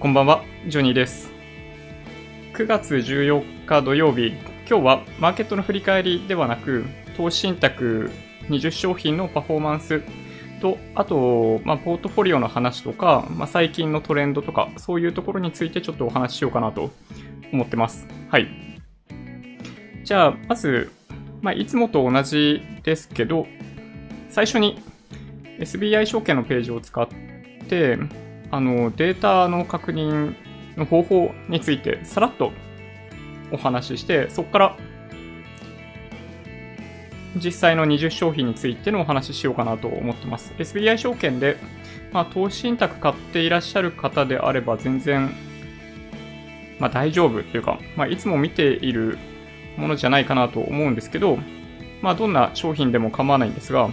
[0.00, 1.30] こんばんは、ジョニーです。
[2.54, 4.28] 9月14日土曜日、
[4.66, 6.86] 今日はマーケットの振り返りではなく、
[7.18, 8.10] 投資信託
[8.48, 10.02] 20商品のパフォーマンス
[10.62, 16.90] と、あと、まあ、ポートフォリオの話とか、まあ、最近のトレンドとか、そういうところについてちょっとお話ししようかなと
[17.52, 18.08] 思ってます。
[18.30, 18.48] はい。
[20.02, 20.90] じゃあ、まず、
[21.42, 23.46] まあ、いつもと同じですけど、
[24.30, 24.80] 最初に
[25.58, 27.06] SBI 証券のページを使っ
[27.68, 27.98] て、
[28.50, 30.34] あの、データの確認
[30.76, 32.52] の方法についてさらっと
[33.52, 34.76] お話しして、そこから
[37.36, 40.52] 実際の20商品についてのお話ししようかなと思ってます。
[40.58, 41.56] SBI 証券で、
[42.12, 45.30] まあ、投資信託買っていらっしゃる方であれば全然、
[46.80, 49.18] まあ、大丈夫っていうか、まあ、いつも見ている
[49.76, 51.38] ものじゃないかなと思うんですけど、
[52.02, 53.88] まあ、どんな商品でも構わないんですが、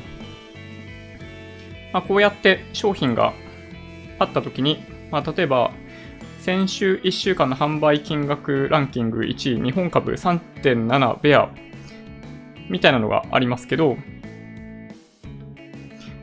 [1.94, 3.34] まあ、こうやって商品が
[4.20, 5.71] あったときに、まあ、例えば、
[6.39, 11.49] 先週1週間の販売金額ランキング1位、日本株3.7ベア
[12.70, 13.98] みたいなのがありますけど、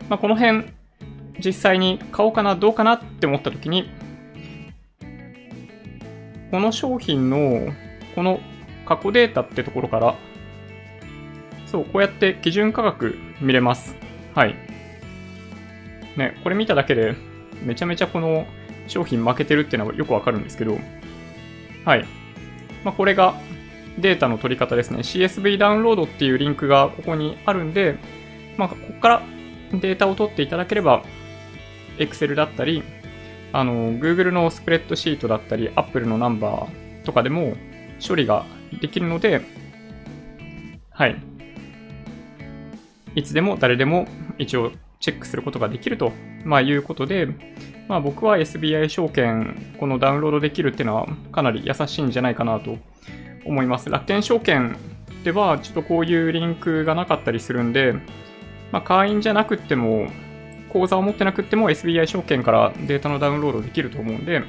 [0.09, 0.64] まあ、この辺、
[1.45, 3.91] 実際に買おうかな、どうかなって思ったときに、
[6.51, 7.73] この商品の、
[8.14, 8.41] この
[8.86, 10.14] 過去データってところから、
[11.67, 13.97] そう、こうやって基準価格見れます。
[14.34, 14.55] はい。
[16.17, 17.14] ね、これ見ただけで、
[17.63, 18.47] めちゃめちゃこの
[18.87, 20.79] 商品負けてるっていうのはよくわかるんですけど、
[21.85, 22.05] はい。
[22.85, 23.35] まあ、これが
[23.99, 24.99] データの取り方ですね。
[24.99, 27.97] CSV ダウンロードっていうリンクがここにあるんで、
[28.57, 29.23] まあ、ここから
[29.73, 31.03] データを取っていただければ、
[31.99, 32.83] Excel だったり、
[33.53, 37.57] あの、Google のスプレッドシートだったり、Apple のナンバーとかでも
[38.07, 38.45] 処理が
[38.81, 39.43] できるので、
[40.91, 41.17] はい。
[43.15, 44.73] いつでも誰でも一応
[45.05, 46.13] チェックすることができると、
[46.45, 47.29] まあ、いうことで、
[47.89, 52.79] まあ、僕は SBI 証券、このダウンロードできるっていうのはかなり優しいんじゃないかなと
[53.45, 53.91] 思います。
[53.91, 54.77] 楽天証券
[55.23, 57.93] ではちょっとこういうリンクがなかったりするんで、
[58.73, 60.09] まあ、会員じゃなくっても、
[60.70, 64.43] 口座を持ってなくっても SBI 証券からデータのダウンロードできると思うんで、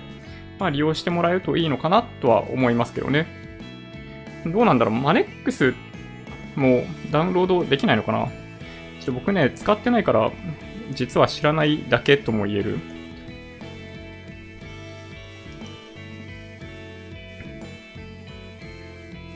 [0.57, 3.27] まあ、利用してもらえるといいのかなとは思いますけどね。
[4.45, 4.95] どうなんだろう？
[4.95, 5.73] マネックス
[6.55, 8.29] もダウンロードできないのかな？
[9.05, 10.31] ちょっと僕ね、使ってないから、
[10.91, 12.79] 実は知らないだけとも言える。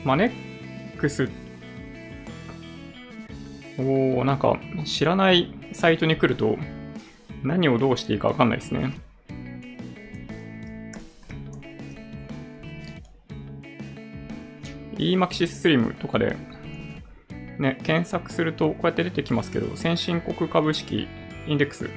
[0.04, 0.32] マネ
[0.96, 1.28] ックス、
[3.78, 6.56] おー、なんか知らないサイトに来ると
[7.44, 8.92] 何をどうしていいかわかんないですね。
[14.96, 16.34] EMAXIS Slim とかで
[17.60, 21.06] ね、検索するとこうやって出てきますけど、先進国株式
[21.46, 21.90] インデックス。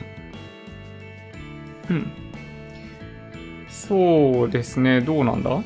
[1.89, 2.11] うん。
[3.69, 5.63] そうですね、どうなんだ？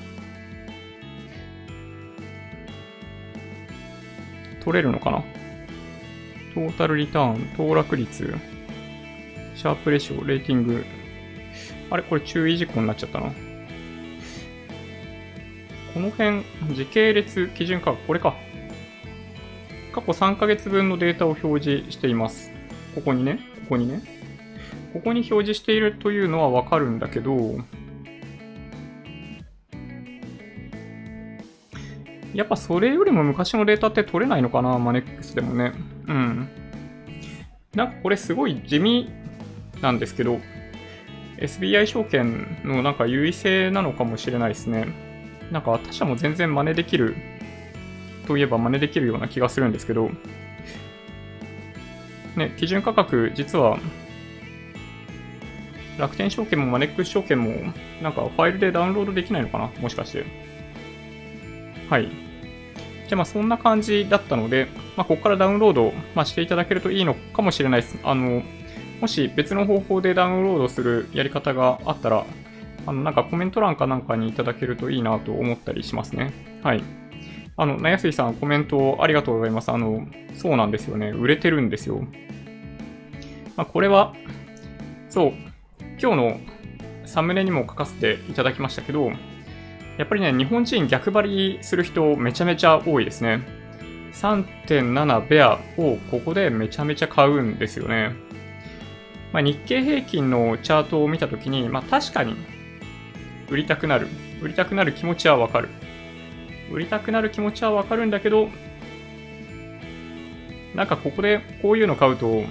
[4.64, 5.24] 取れるのかな？
[6.54, 8.36] トータルリターン、騰落率、
[9.56, 10.86] シャープレシオ、レーティング。
[11.90, 12.04] あれ？
[12.04, 13.32] これ注意事項になっちゃったな。
[15.94, 16.44] この辺、
[16.76, 18.36] 時系列基準価格、これか。
[19.98, 22.52] 過去3ヶ月分のデータを表示しています。
[22.94, 24.04] ここにね、ここにね。
[24.94, 27.58] ここに表示しているというのはわかるんだけど、
[32.36, 35.74] やっぱそれよりも昔のデータって取れないのかなマネックスでもね。
[36.08, 36.48] うん。
[37.74, 39.10] なんかこれすごい地味
[39.82, 40.40] なんですけど、
[41.40, 44.90] SBI 証券のなんか優位性なのかもしれないですね。
[45.52, 47.16] なんか他社も全然真似できる
[48.28, 50.12] といえば真似できるような気がするんですけど、
[52.36, 53.80] ね、基準価格、実は、
[55.98, 57.52] 楽天証券もマネックス証券も、
[58.04, 59.72] なんかファイルでダウンロードできないのかな？
[59.82, 60.26] もしかして。
[61.90, 62.10] はい。
[63.08, 67.98] じゃあまあそんな感じだったので、まあここからダウンロード、まあ、していただけるといいのかもしれないです。
[68.04, 68.44] あの、
[69.02, 72.26] もし別の方法でダウンロードするやり方があったら、
[72.86, 76.34] あの、なんかコメント欄かなんかにいただけるといいなと思ったりしますね。
[76.62, 76.84] はい。
[77.60, 79.72] あの、なやすいさん、コメントありがとうございます。
[79.72, 81.10] あの、そうなんですよね。
[81.10, 82.02] 売れてるんですよ。
[83.56, 84.14] まあ、これは、
[85.10, 85.34] そう、
[86.00, 86.40] 今日の
[87.06, 89.12] サムネにも書かせていただきましたけど、
[89.98, 93.42] やっぱりね、日本人逆張りする人めちゃめちゃ多いですね。
[94.14, 98.16] 3.7ベアをここでめちゃめちゃ買うんですよね。
[99.34, 102.36] まあ、日経平均のチャートを見たときに、まあ確かに
[103.50, 104.08] 売りたくなる。
[104.42, 105.70] 売りたくなる気持ちはわかる。
[106.72, 108.50] 売りたくなる気持ちはわかるんだけど、
[110.76, 112.44] なんかここでこういうの買うと、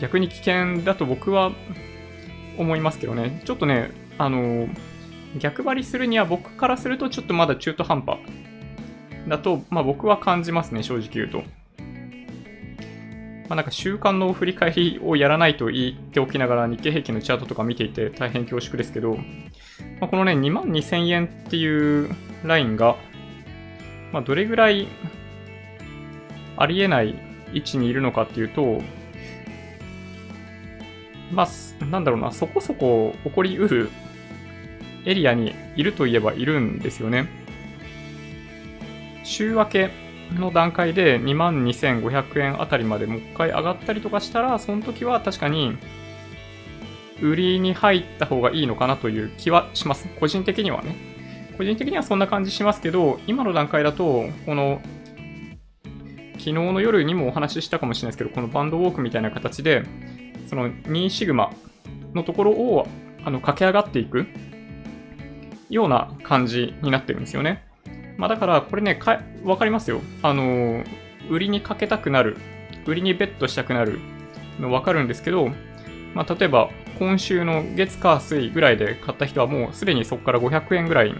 [0.00, 1.52] 逆に危険だと僕は
[2.58, 3.42] 思いますけどね。
[3.44, 4.68] ちょっとね、あの、
[5.38, 8.18] 逆張りするには僕からするとちょっとまだ中途半端
[9.28, 11.42] だと、まあ僕は感じますね、正直言うと。
[13.50, 19.22] まあなんか週間の振り返りをやらないと言っておきながら日経平均のチャートとか見ていて大変恐縮ですけど、ま
[20.02, 22.14] あ、このね、2万2000円っていう
[22.44, 22.94] ラインが、
[24.12, 24.86] まあどれぐらい
[26.56, 27.16] ありえない
[27.52, 28.80] 位置にいるのかっていうと、
[31.32, 33.90] まあ、なんだろうな、そこそこ起こりうる
[35.04, 37.28] エリアにいるといえばいるんですよね。
[39.24, 39.90] 週明け
[40.34, 45.76] の段階で2万2500円あたりまでもう一回上がったりとかしたら、その時は確かに
[47.20, 50.08] 売りに入った方がいいのかなという気はします。
[50.18, 50.96] 個人的にはね。
[51.58, 54.80] 個人的にはそんな感じしますけど、今の段階だと、この
[56.34, 59.82] 昨日の夜にもお話ししたかもしれないですけど、このバンドウォークみたいな形で、
[60.48, 61.52] その2シグマ
[62.14, 62.88] のところを
[63.24, 64.26] あの駆け上がっていく
[65.68, 67.62] ような感じになってるんですよね。
[68.20, 70.02] まあだからこれね、かわかりますよ。
[70.22, 70.84] あの、
[71.30, 72.36] 売りにかけたくなる、
[72.84, 73.98] 売りにベットしたくなる
[74.58, 75.48] のわかるんですけど、
[76.14, 76.68] まあ例えば
[76.98, 81.14] 今週の月火水ぐらいで買った人はもうすでにそこから500円ぐらい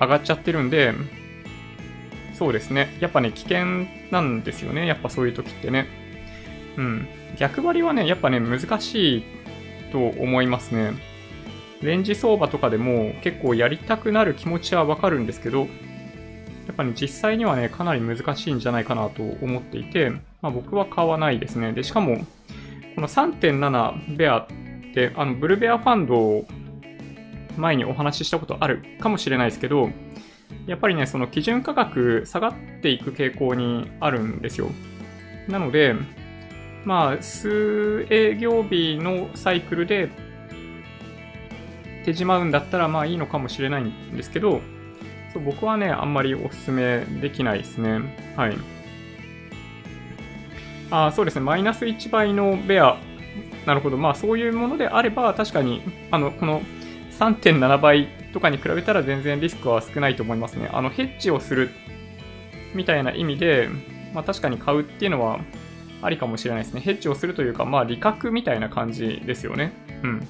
[0.00, 0.94] 上がっちゃってるんで、
[2.34, 2.96] そうですね。
[3.00, 4.86] やっぱね、危険なんですよね。
[4.86, 5.88] やっぱそういう時ってね。
[6.76, 7.08] うん。
[7.36, 9.24] 逆張りはね、やっぱね、難しい
[9.90, 10.92] と思いますね。
[11.82, 20.10] レンジ相場とかでも結構やりたくなる気持ちはわかるんですけど、やっぱね、実際にはね、かなり難しいんじゃないかなと思っていて、
[20.42, 21.72] まあ僕は買わないですね。
[21.72, 22.18] で、しかも、
[22.94, 24.46] この3.7ベアっ
[24.92, 26.46] て、あの、ブルベアファンドを
[27.56, 29.90] 前にお話ししたことあるかもしれないですけど、
[30.66, 34.68] やっぱりね、その基準価格下がっていく傾向にあるんですよ。
[35.48, 35.94] なので、
[36.84, 40.10] まあ、数営業日のサイクルで
[42.08, 44.62] 手じまうんだったらまあいいのかもしれないんですけど、
[45.34, 48.00] そう僕はね、あんまりお勧めできないですね。
[48.34, 48.56] はい。
[50.90, 52.96] あそうですね、マイナス1倍のベア。
[53.66, 53.98] なるほど。
[53.98, 56.62] まあそういうものであれば、確かに、あの、この
[57.18, 60.70] 3.7倍とかに比べたら全然リスクは少ないと思いますね。
[60.72, 61.68] あの、ヘッジをする
[62.74, 63.68] みたいな意味で、
[64.14, 65.40] まあ確かに買うっていうのは
[66.00, 66.80] ありかもしれないですね。
[66.80, 69.74] ヘッジをするというか、まあ利確みたいな感じですよね。
[70.02, 70.28] うん。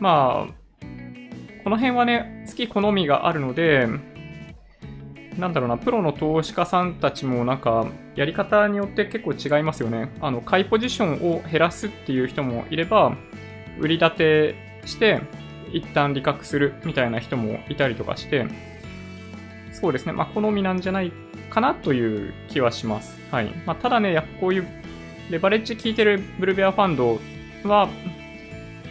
[0.00, 0.84] まあ、
[1.62, 3.88] この辺はね、好き好みがあるので、
[5.38, 10.12] なんだろうな、プロの投資家さんたちもなんか、やり方によって結構違いますよね。
[10.20, 13.16] あの、買いポジションを減らすっていう人もいれば、
[13.78, 14.54] 売り立て
[14.84, 15.20] して、
[15.72, 18.46] 一旦利確するみたいな人もいたりとかして、
[19.72, 21.12] そうですね、まあ、好みなんじゃない
[21.50, 23.18] かなという気はします。
[23.32, 23.46] はい。
[23.66, 24.66] まあ、ただね、やこういう
[25.30, 27.18] レバレッジ効いてるブルベアファンド
[27.64, 27.88] は、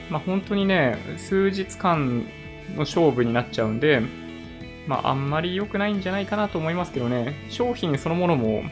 [0.09, 2.23] まあ、本当にね、数日間
[2.75, 4.01] の勝負になっちゃうんで、
[4.87, 8.63] まあ、あんまり良くないんじゃないかなと思いますけどね、商品そのものも、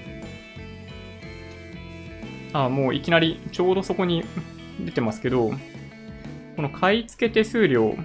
[2.53, 4.23] あ、もういきなりちょうどそこに
[4.79, 5.51] 出てますけど、
[6.55, 7.95] この買い付け手数料、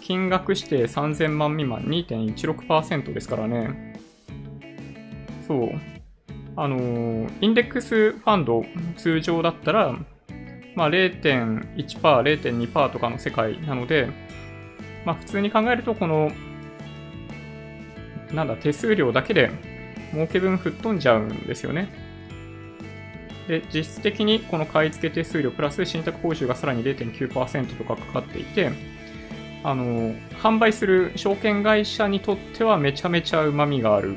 [0.00, 3.94] 金額指定3000万未満2.16%ですからね。
[5.46, 5.70] そう。
[6.56, 8.64] あのー、インデックスファンド
[8.96, 9.96] 通常だったら、
[10.74, 11.64] まあ0.1%、
[12.00, 14.08] 0.2%とかの世界なので、
[15.04, 16.32] まあ普通に考えるとこの、
[18.32, 19.50] なんだ、手数料だけで
[20.12, 21.88] 儲け分吹っ飛んじゃうんですよね。
[23.48, 28.70] で、実質的にこの買い付け手数料プラス信託報酬がさらに0.9%とかかかっていて、
[29.62, 34.16] あの、販売する証券会社にとってはめちゃめちゃ旨味がある。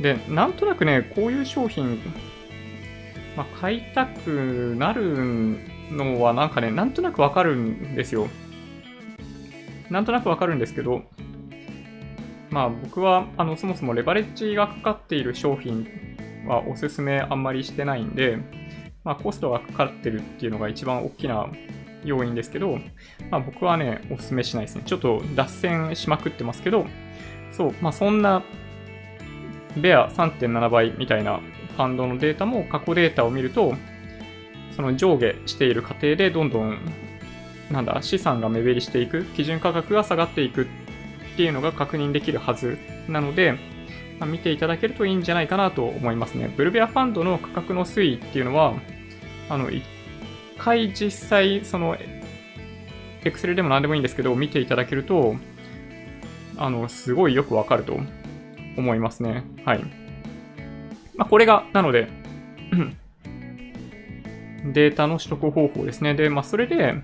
[0.00, 2.00] で、なんとなくね、こういう商品、
[3.38, 5.60] まあ、買いたくなる
[5.92, 8.26] のはなんかね、なんとなくわかるんですよ。
[9.90, 11.04] なんとなくわかるんですけど、
[12.50, 15.86] まあ僕は、あの、そもそもレバレッジがかかっている商品
[16.48, 18.38] はおすすめあんまりしてないんで、
[19.04, 21.46] まあ、コストがかかってるっていうのが一番大きな
[22.04, 22.80] 要因ですけど、
[23.30, 24.82] まあ、僕はね、おすすめしないですね。
[24.84, 26.86] ちょっと脱線しまくってますけど、
[27.52, 28.42] そう、まあ、そんな、
[29.76, 31.40] ベア3.7倍みたいな
[31.78, 33.76] ファンドのデータも過去データを見ると、
[34.74, 36.76] その上下している過程でどんどん、
[37.70, 40.66] なんだ、資産が目減りしていく、基準価格が下がっていくっ
[41.36, 43.54] ていうのが確認できるはずなので、
[44.18, 46.52] ま見ていただけるといいんじゃないかなと思いますね。
[46.56, 48.74] ブルベアファンドの価格の推移っていうのは、
[49.48, 49.84] あの、一
[50.58, 51.96] 回実際、その、
[53.24, 55.36] エクセルでも何でもいいんですけど、見ていただけると、
[56.56, 57.96] あの、すごいよくわかると
[58.76, 59.44] 思いますね。
[59.64, 60.07] はい。
[61.18, 62.08] まあ、これが、なので、
[64.72, 66.14] データの取得方法ですね。
[66.14, 66.94] で、まあ、それで、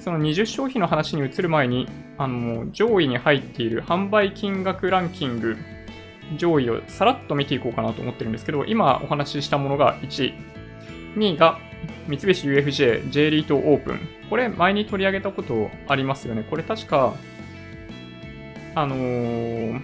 [0.00, 5.56] その20消費の話に移る前に、あの、上位に入っている販売金額ランキング、
[6.38, 10.34] 上位をさらっと見ていこうかなと思ってるんですけど、今お話ししたものが1位。
[11.16, 11.58] 2位が
[12.08, 14.00] 三菱 UFJ J リートオープン。
[14.30, 16.46] これ前に取り上げたことありますよね。
[16.48, 17.14] これ確か、
[18.74, 19.80] あのー、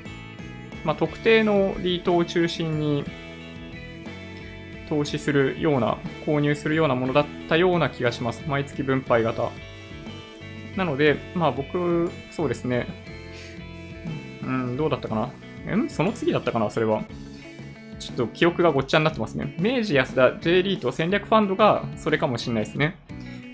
[0.87, 3.05] まあ、特定のリートを中心に
[4.89, 8.45] 投資するような、購入するようなものだったような気がします。
[8.47, 9.51] 毎月分配型。
[10.77, 12.87] なので、まあ僕、そうですね。
[14.43, 15.33] うん、どうだったか
[15.67, 15.77] な？
[15.77, 15.91] ん？
[15.91, 16.71] その次だったかな？
[16.71, 17.03] それは。
[17.99, 19.57] ちょっと記憶がごっちゃになってますね。
[19.59, 22.97] 明治安田 J リート戦略ファンドがそれかもしれないですね。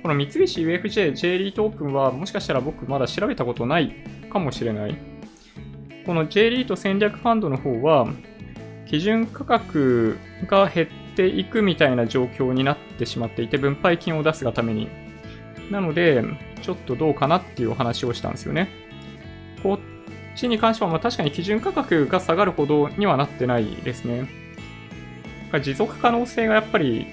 [0.03, 3.95] この三菱 UFJ J リートオープンはもしかしたら僕まだ調べたことない
[4.31, 5.12] かもしれない。
[6.05, 8.09] この J リート戦略ファンドの方は、
[8.87, 14.89] 基準価格が減っていくみたいな状況になってしまっていて、分配金を出すがために。
[15.71, 16.23] なので、
[16.61, 18.69] ちょっとどうかなっていうお話をしたんですよね。
[19.63, 19.79] こっ
[20.37, 24.29] ちに関しては、まあ確かに基準価格が下がるほどにはなってないですね。
[25.63, 27.07] 持続可能性がやっぱり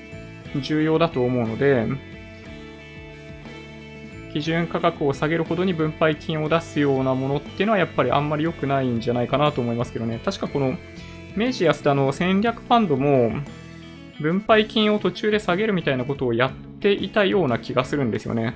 [0.61, 1.85] 重要だと思うので、
[4.33, 10.19] 基準価格を下げるほどに分配金を出すようなものっていうのはやっぱりあんまり良くないんじゃないかなと思いますけどね。
[10.23, 10.77] 確かこの
[11.35, 13.31] 明治安田の戦略ファンドも
[14.19, 18.53] 分配金を途中で下げるみたいなことをやっていたような気がするんですよね。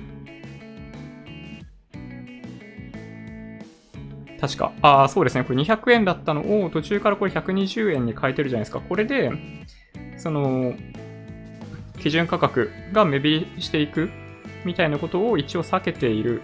[4.40, 4.72] 確か。
[4.82, 5.44] ああ、そうですね。
[5.44, 8.80] これ200円だったのを途中からこれ120円に変えてるじゃないですか。
[8.80, 9.32] これで、
[10.18, 10.74] その、
[11.98, 14.10] 基準価格が目減りしていく
[14.64, 16.42] みたいなことを一応避けている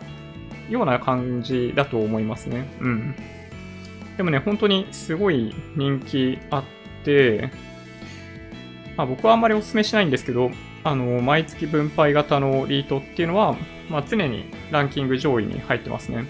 [0.68, 2.68] ような感じだと思いますね。
[2.80, 3.14] うん。
[4.16, 6.64] でもね、本当にすごい人気あっ
[7.04, 7.50] て、
[8.96, 10.50] まあ、僕はあんまりお勧めしないんですけど、
[10.84, 13.56] あの、毎月分配型のリートっていうのは、
[13.88, 16.26] まあ、常にランキング上位に入ってますね。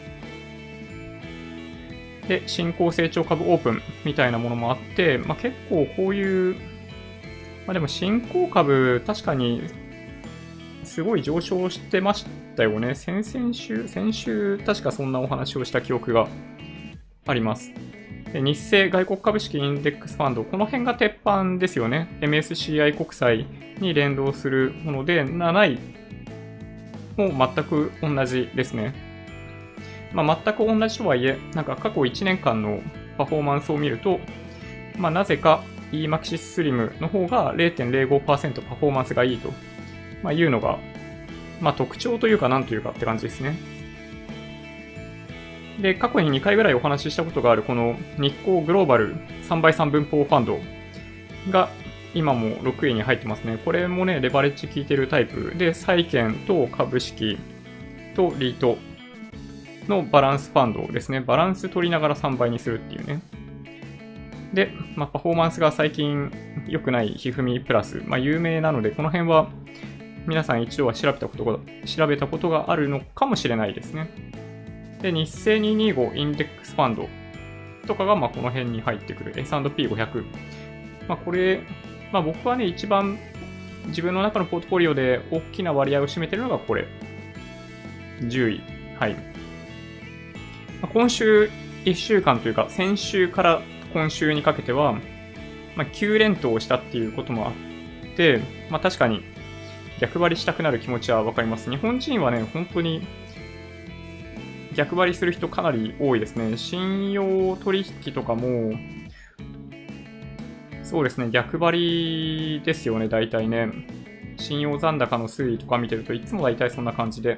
[2.28, 6.54] で、新興成長株オープンみたいなものもあって、まあ、結構こういう、
[7.66, 9.62] まあ、でも新興株確かに
[10.90, 12.96] すごい上昇してましたよね。
[12.96, 16.26] 先々週、先週、確かそんなお話をした記憶が
[17.28, 17.70] あります。
[18.34, 22.08] 日清外国株式インデックスファンド、この辺が鉄板ですよね。
[22.22, 23.46] MSCI 国債
[23.78, 25.78] に連動するもので、7位
[27.16, 28.92] も全く同じですね。
[30.12, 32.80] まあ、全く同じとはいえ、なんか過去1年間の
[33.16, 34.18] パフォーマンスを見ると、
[34.98, 39.52] まあ、なぜか EMAXIS Slim の方が0.05%パフォーマンスがいいと
[40.22, 40.78] まあ、いうのが、
[41.60, 43.56] まあ、特徴というか何というかって感じですね。
[45.80, 49.16] で、過去に2回ぐらいお話ししたことがあるこの日光グローバル
[49.48, 50.58] 3倍3分法ファンド
[51.50, 51.70] が
[52.14, 53.58] 今も6位に入ってますね。
[53.64, 57.38] これもね、レバレッジ効いてるタイプで、債券と株式
[58.14, 58.76] とリート
[59.88, 61.20] のバランスファンドですね。
[61.20, 63.20] バランス取りながら3倍にするっていうね。
[64.52, 66.32] で、まあ、パフォーマンスが最近
[66.66, 69.48] 良くないひふみプラス、まあ、有名なので、この辺は
[70.30, 74.08] 皆さん一度は調べたことが、調べたことがあるのかもしれないですね。
[75.02, 77.08] で、日清225インデックスファンド
[77.88, 80.24] とかが、まあ、この辺に入ってくる S&P500。
[81.08, 81.62] まあ、これ、
[82.12, 83.18] まあ、僕はね、一番
[83.88, 86.86] 自分の中のポートフォリオで大きな割合を占めてるのがこれ。
[88.20, 88.60] 10位。
[89.00, 89.14] はい。
[89.14, 89.20] ま
[90.82, 91.50] あ、今週
[91.84, 94.92] 1週間というか、先週から今週にかけては、
[95.74, 99.24] まあ、9連投したっていうこともあって、まあ、確かに
[100.00, 101.70] 逆張りしたくなる気持ちはわかります。
[101.70, 103.06] 日本人はね、本当に
[104.74, 106.56] 逆張りする人かなり多いですね。
[106.56, 108.72] 信用取引とかも、
[110.82, 113.68] そうですね、逆張りですよね、大体ね。
[114.38, 117.36] 信用残高の推移とか見てるといつも大体そんな感じで。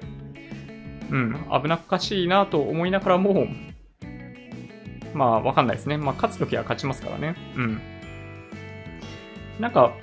[1.11, 3.49] うん、危なっかしいなと思いながらも、
[5.15, 5.97] まあ、わかんないですね。
[5.99, 7.35] まあ、勝つときは勝ちますからね。
[7.57, 7.81] うん。
[9.59, 9.95] なんか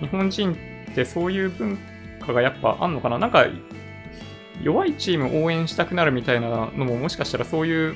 [0.00, 1.78] 日本人ってそういう文
[2.20, 3.18] 化がやっぱあんのかな？
[3.18, 3.46] なんか、
[4.62, 7.94] 弱いチーム応援したくなるみたいなのももしかしたらそういう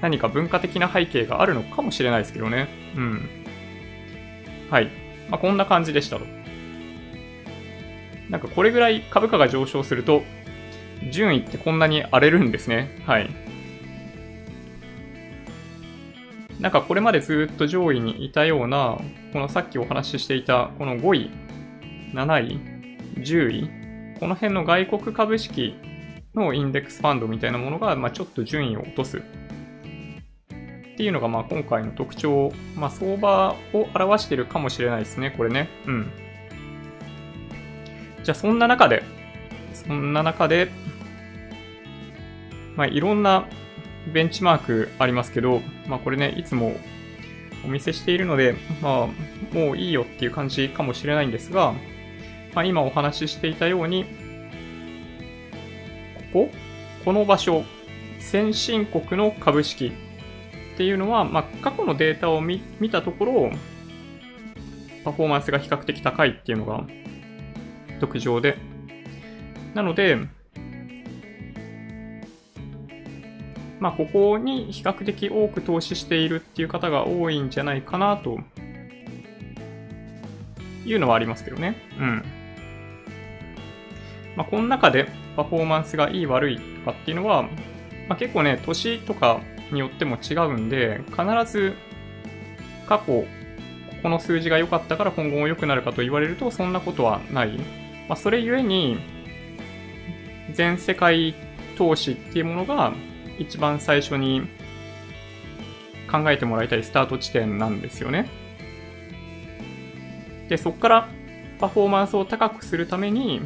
[0.00, 2.68] 何か文化的な背景があるのかもしれないですけどね。
[2.96, 3.28] うん。
[4.70, 4.90] はい。
[5.28, 6.24] まあ、こんな感じでしたと。
[8.30, 10.22] なんかこれぐらい株価が上昇すると、
[11.10, 12.88] 順位ってこんなに荒れるんですね。
[13.06, 13.30] はい。
[16.64, 18.96] なんかこれまでずっと上位にいたような、
[19.34, 21.30] このさっきお話ししていた、この5位、
[22.14, 22.58] 7位、
[23.20, 25.74] 10位、この辺の外国株式
[26.34, 29.18] のインデックスファンドみたいなものが、まあ、ちょっと順位を落とす。
[29.18, 29.22] っ
[30.96, 35.68] ていうのが、まあ、今回の特徴、まあ、相場を表してるかもしれないですね、これね。
[35.86, 36.10] うん。
[38.22, 39.02] じゃあそんな中で、
[39.74, 40.70] そんな中で、
[42.74, 43.46] まあいろんな
[44.12, 46.76] ベンチマークありますけど、まあこれね、いつも
[47.64, 51.72] お見せしているので、まあもういいよっていう感じかもしれないんですが、
[52.54, 54.04] まあ今お話ししていたように、
[56.32, 56.50] ここ？
[57.04, 57.64] この場所、
[58.18, 59.92] 先進国の株式
[60.74, 63.50] っていうのは、まあ過去のデータを見たところ、
[65.04, 66.86] パフォーマンスが比較的高いっていうのが
[68.00, 68.56] 特徴で、
[69.74, 70.18] なので、
[73.80, 78.38] まあ、ここに比較的多く投資しているっていう方が多いんじゃないかなと
[80.86, 81.76] いうのはありますけどね。
[81.98, 82.24] うん。
[84.36, 87.42] まあ、この中でパフォーマンスがいい悪いとかっていうのは、
[88.08, 89.40] まあ、結構ね、年とか
[89.72, 91.74] によっても違うんで、必ず
[92.86, 93.26] 過去、こ
[94.02, 97.52] この数字が良かったから今後も良くなるかと言われると、そんなことはない。
[98.08, 98.98] まあ、それゆえに、
[100.52, 101.34] 全世界
[101.76, 102.92] 投資っていうものが
[103.38, 104.42] 一番最初に
[106.10, 108.28] 考えてもらいたいスタート地点なんですよね。
[110.48, 111.08] で、そこから
[111.58, 113.40] パフォーマンスを高くするために、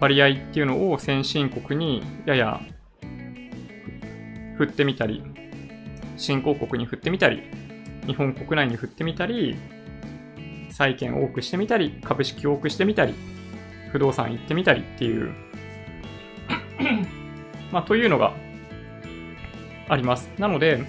[0.00, 2.60] 割合っていうのを先進国にやや
[4.56, 5.22] 振ってみたり、
[6.16, 7.42] 新興国に振ってみたり、
[8.06, 9.56] 日本国内に振ってみたり、
[10.70, 13.14] 債券多くしてみたり、株式多くしてみたり、
[13.90, 15.32] 不動産行ってみたりっていう
[17.74, 18.32] まあ、というのが
[19.88, 20.30] あります。
[20.38, 20.84] なので、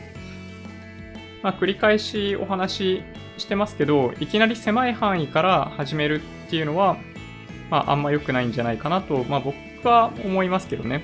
[1.41, 3.03] まあ、繰り返しお話し
[3.39, 6.97] してますけど、いきなり狭い範囲から始めるっていうのは、
[7.71, 11.03] まあ、あんま良くないんじゃないかなと、まあ、僕は思いますけどね。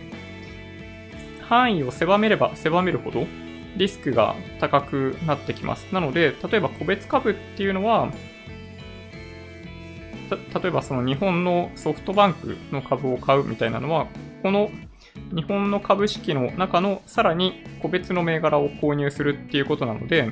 [1.49, 3.25] 範囲を狭めれば狭めるほど、
[3.75, 5.91] リスクが高くなってきます。
[5.91, 8.11] なので、例えば個別株っていうのは、
[10.29, 14.05] 例えばその日本のソフトバンクの株を買うみたいなのは、
[14.43, 14.69] この
[15.33, 20.31] 日本の株式の中のさらに個別の銘柄を購入するっていうことなので、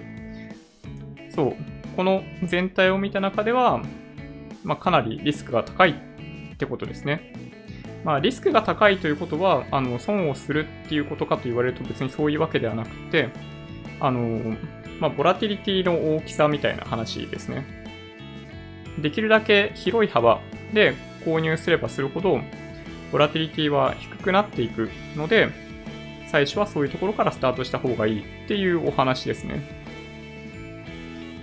[1.34, 1.56] そう、
[1.96, 3.82] この全体を見た中では、
[4.64, 5.92] まあ、かなりリスクが高い
[6.54, 7.34] ってことですね。
[8.04, 13.30] まあ、リスクが高いということは、あの、損をするっていうことかと言われると別にそういうわけではなくて、
[14.00, 14.56] あの、
[15.00, 17.66] まあ、ボラティリティの大きさみたいな話ですね。
[18.98, 20.42] できるだけ広い幅
[20.74, 20.94] で
[21.26, 22.42] 購入すればするほど、
[23.12, 25.50] ボラティリティは低くなっていくので、
[26.28, 29.62] 最初はそういうところからスタートした方がいいっていうお話ですね。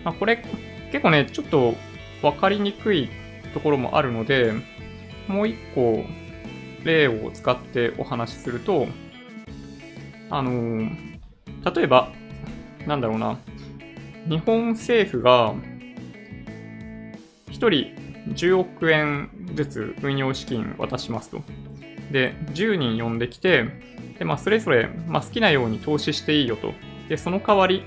[0.04, 0.44] まあ、これ、
[0.92, 1.74] 結構ね、ちょっと
[2.22, 3.08] 分かりにくい
[3.52, 4.52] ところもあるので、
[5.26, 6.04] もう一個
[6.84, 8.86] 例を使ってお話しすると、
[10.30, 11.20] あのー、
[11.74, 12.12] 例えば、
[12.86, 13.38] なんだろうな、
[14.28, 15.54] 日本政府が
[17.48, 21.42] 1人10億円ずつ運用資金渡しますと。
[22.10, 23.64] で、10人呼んできて、
[24.18, 26.72] で、まあ、それぞれ、まあ、好きなように投資していいよと。
[27.08, 27.84] で、その代わり、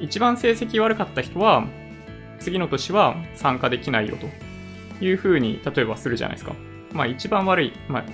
[0.00, 1.66] 一番成績悪かった人は、
[2.38, 6.54] 次の年は参加できないよというふうに、例えばするじゃないですか。
[6.92, 8.04] まあ、一番悪い、まあ、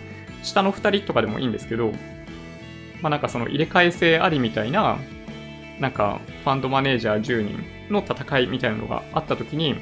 [0.42, 1.92] 下の2人とかでもいいんですけど、
[3.02, 4.98] まあ、なんかその入れ替え制ありみたいな、
[5.80, 9.74] なんか、ファンドマネージャー10人の戦いみたいなのがあったときに、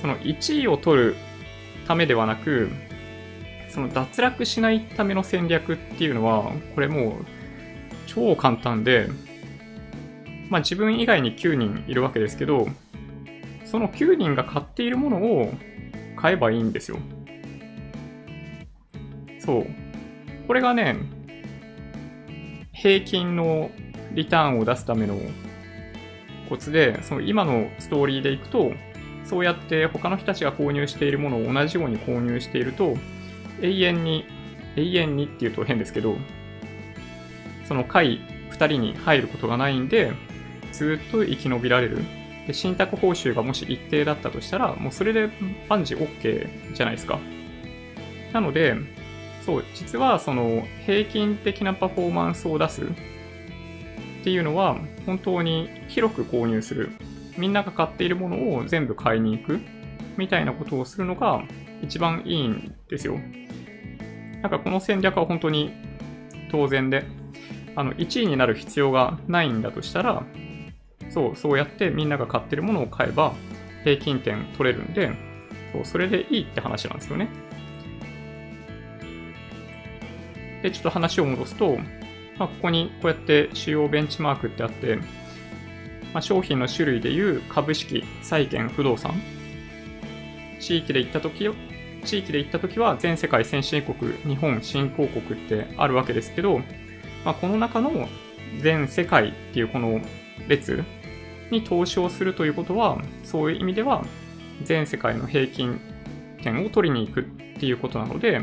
[0.00, 1.16] その1位を取る
[1.86, 2.70] ためではなく、
[3.68, 7.24] その脱落しないための戦略っていうのは、これもう
[8.06, 9.08] 超簡単で、
[10.48, 12.68] まあ自分以外に9人いるわけですけど、
[13.64, 15.52] その9人が買っているものを
[16.16, 16.98] 買えばいいんですよ。
[19.40, 19.66] そう。
[20.46, 20.96] これがね、
[22.72, 23.70] 平均の
[24.12, 25.18] リターンを出すための
[26.48, 28.72] コツで、その今のストーリーでいくと、
[29.28, 32.96] そうやって他の人たちが購入しているものを同じように購入していると、
[33.60, 34.24] 永遠に、
[34.76, 36.16] 永遠にって言うと変ですけど、
[37.66, 40.12] その回2人に入ることがないんで、
[40.72, 41.98] ずっと生き延びられる。
[42.46, 45.28] で、信託報酬がもし一定だったとしたら、もうそれで
[45.68, 47.18] 万事 OK じゃないですか。
[48.32, 48.76] なので、
[49.44, 52.86] そう、実はその平均的なパフォーマンスを出すっ
[54.22, 56.92] ていうのは、本当に広く購入する。
[57.38, 59.60] みんなが買っているものを全部買いに行く
[60.16, 61.42] みたいなことをするのが
[61.82, 63.18] 一番いいんですよ。
[64.42, 65.72] なんかこの戦略は本当に
[66.50, 67.04] 当然で、
[67.74, 70.24] あの、1位になる必要がないんだとしたら、
[71.10, 73.34] そう、そうやってみんなが買ってるものを買えば
[73.84, 75.10] 平均点取れるんで、
[75.72, 77.28] そうそれでいいって話なんですよね。
[80.62, 81.76] で、ちょっと話を戻すと、
[82.38, 84.98] まあ、ここにこうやって主要ベンチマークってあって、
[86.16, 89.20] まあ、商品の種類でいう株式、債券、不動産。
[90.58, 91.50] 地域で行った時
[92.06, 96.60] 地域で行った時は全世界先進国、日本新興国ってあるわけですけど、
[97.22, 98.08] まあ、この中の
[98.62, 100.00] 全世界っていうこの
[100.48, 100.82] 列
[101.50, 104.02] に投資をするということは、そういう意味では
[104.64, 105.78] 全世界の平均
[106.42, 107.24] 点を取りに行くっ
[107.60, 108.40] ていうことなので、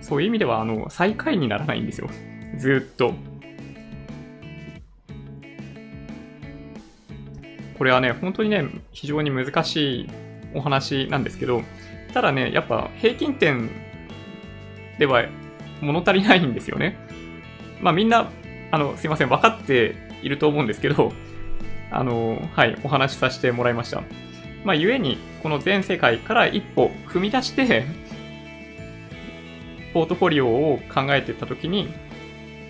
[0.00, 2.10] そういう意味では、あの、最下位にならないんですよ。
[2.56, 3.14] ずっと。
[7.78, 10.10] これはね、本当にね、非常に難しい
[10.52, 11.62] お話なんですけど、
[12.12, 13.70] ただね、やっぱ平均点
[14.98, 15.24] では
[15.80, 16.98] 物足りないんですよね。
[17.80, 18.28] まあみんな、
[18.70, 21.12] あの、すいません、分かっていると思うんですけど、
[21.90, 24.02] あの、はい、お話しさせてもらいました。
[24.64, 27.86] まあ、ゆえに、この全世界から一歩踏み出して、
[29.94, 31.88] ポートフォリオを考えていったときに、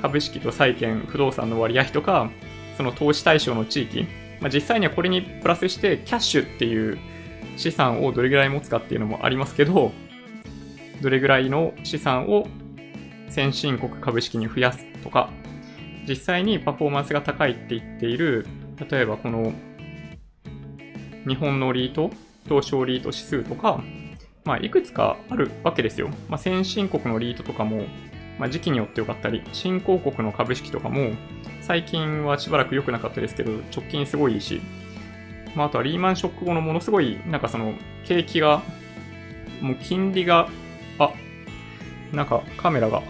[0.02, 2.30] 株式と債券、不動産の割合とか、
[2.76, 4.06] その投資対象の地域、
[4.40, 6.98] まあ、実際にはこれにプラスして、キャッシュっていう
[7.56, 9.92] 資産をどれぐらい持つかっていうのもありますけど、
[11.00, 12.46] どれぐらいの資産を
[13.28, 15.30] 先進国株式に増やすとか、
[16.08, 18.46] 実際にパフォーマンスが高いって言っている、
[18.90, 19.52] 例えばこの
[21.26, 22.10] 日本のリート、
[22.44, 23.82] 東証リート指数とか、
[24.44, 26.08] まあ、いくつかあるわけですよ。
[26.28, 27.84] まあ、先進国のリートとかも、
[28.38, 31.10] まあ、時期によってよかったり、新興国の株式とかも、
[31.68, 34.62] 最近はしばらく良くなかったですけど、直近すごいいいし、
[35.54, 37.74] まあ、あとはリーマンショック後のものすごい、なんかその、
[38.06, 38.62] 景気が、
[39.60, 40.48] もう金利が、
[40.98, 41.12] あ、
[42.10, 43.02] なんかカメラが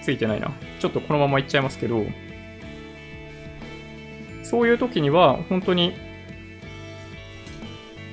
[0.00, 0.52] ついてないな。
[0.78, 2.04] ちょっとこのままいっちゃいますけど、
[4.44, 5.92] そういう時には、本当に、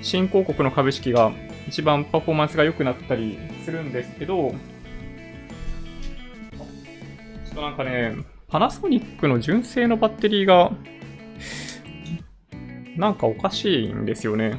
[0.02, 1.32] 新興国の株式が
[1.68, 4.56] 一番パフォーマンスが良くなったりするんですけど、ちょ
[7.52, 8.16] っとなんかね、
[8.50, 10.72] パナソニックの純正のバッテリーが
[12.98, 14.58] なんかおかしいんですよね。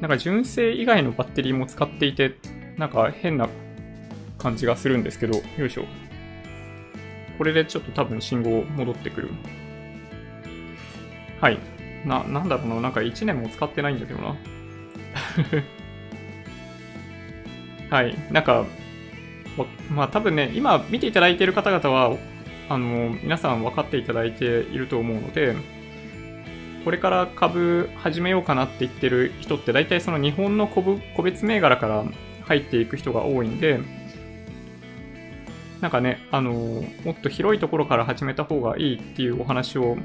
[0.00, 2.36] なんか純正以外のバッテリーも使っていて、
[2.78, 3.50] なんか変な
[4.38, 5.84] 感じがするんですけど、よいしょ。
[7.36, 9.28] これでちょっと多分信号戻ってくる。
[11.38, 11.58] はい。
[12.06, 12.80] な、なんだろうな。
[12.80, 14.36] なんか1年も使ってないんだけどな。
[17.96, 18.16] はい。
[18.32, 18.64] なんか、
[19.90, 22.16] まあ多分ね、今見ていただいている方々は
[22.68, 25.56] あの、皆さん分かっていただいていると思うので、
[26.84, 32.04] これから株始めようかなって言ってる人って大体その日本の個別銘柄から
[32.44, 33.80] 入っていく人が多いんで、
[35.80, 39.96] なんかね、あの、もっと広いところから始めた方がいいっていうお話を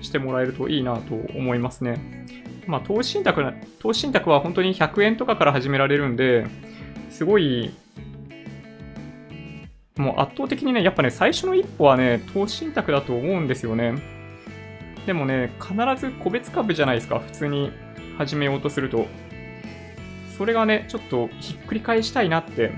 [0.00, 2.24] してもらえるといいなと思いますね。
[2.66, 3.44] まあ、投資信託
[3.78, 6.46] 投資信託は本当に100円とかから始められるんで、
[7.10, 7.74] すごい
[9.96, 13.94] もう圧倒的にね、やっぱね、最初の一歩はね、投資信託だと思うんですよね。
[15.06, 17.72] でもね、必ず個別株じゃないですか、普通に
[18.18, 19.06] 始めようとすると。
[20.36, 22.72] それがね、ちょっとひっくり返したいなって、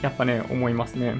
[0.00, 1.14] やっぱね、思いますね。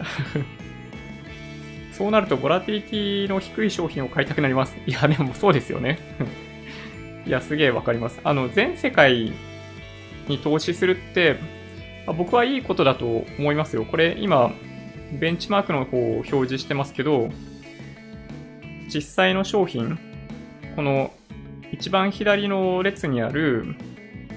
[1.92, 4.76] そうなると、ボラティリティの低い商品を買いたくなります。
[4.86, 5.98] いや、でもそうですよね。
[7.26, 8.20] いや、すげえわかります。
[8.22, 9.32] あの、全世界
[10.28, 11.36] に投資するって、
[12.06, 13.84] あ僕はいいことだと思いますよ。
[13.84, 14.52] これ今、
[15.18, 17.30] ベンチマークの方を表示してますけど、
[18.92, 19.98] 実際の商品、
[20.76, 21.12] この
[21.72, 23.74] 一番左の列にある、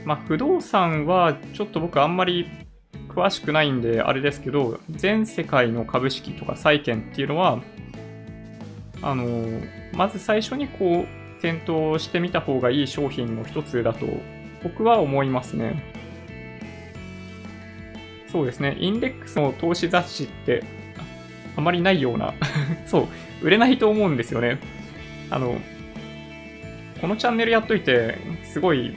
[0.05, 2.47] まあ、不動産はちょっと僕あんまり
[3.09, 7.61] 詳しくないんであれですけど、全世界の株式とか債券っていうのは、
[9.01, 9.25] あの、
[9.93, 14.07] まず最初にこう、検討してみた方がいい商品の一つだと
[14.63, 15.96] 僕は思いますね。
[18.31, 18.77] そうですね。
[18.79, 20.63] インデックスの投資雑誌って
[21.55, 22.33] あまりないような
[22.85, 23.07] そう、
[23.41, 24.59] 売れないと思うんですよね。
[25.29, 25.59] あの、
[27.01, 28.95] このチャンネルやっといて、すごい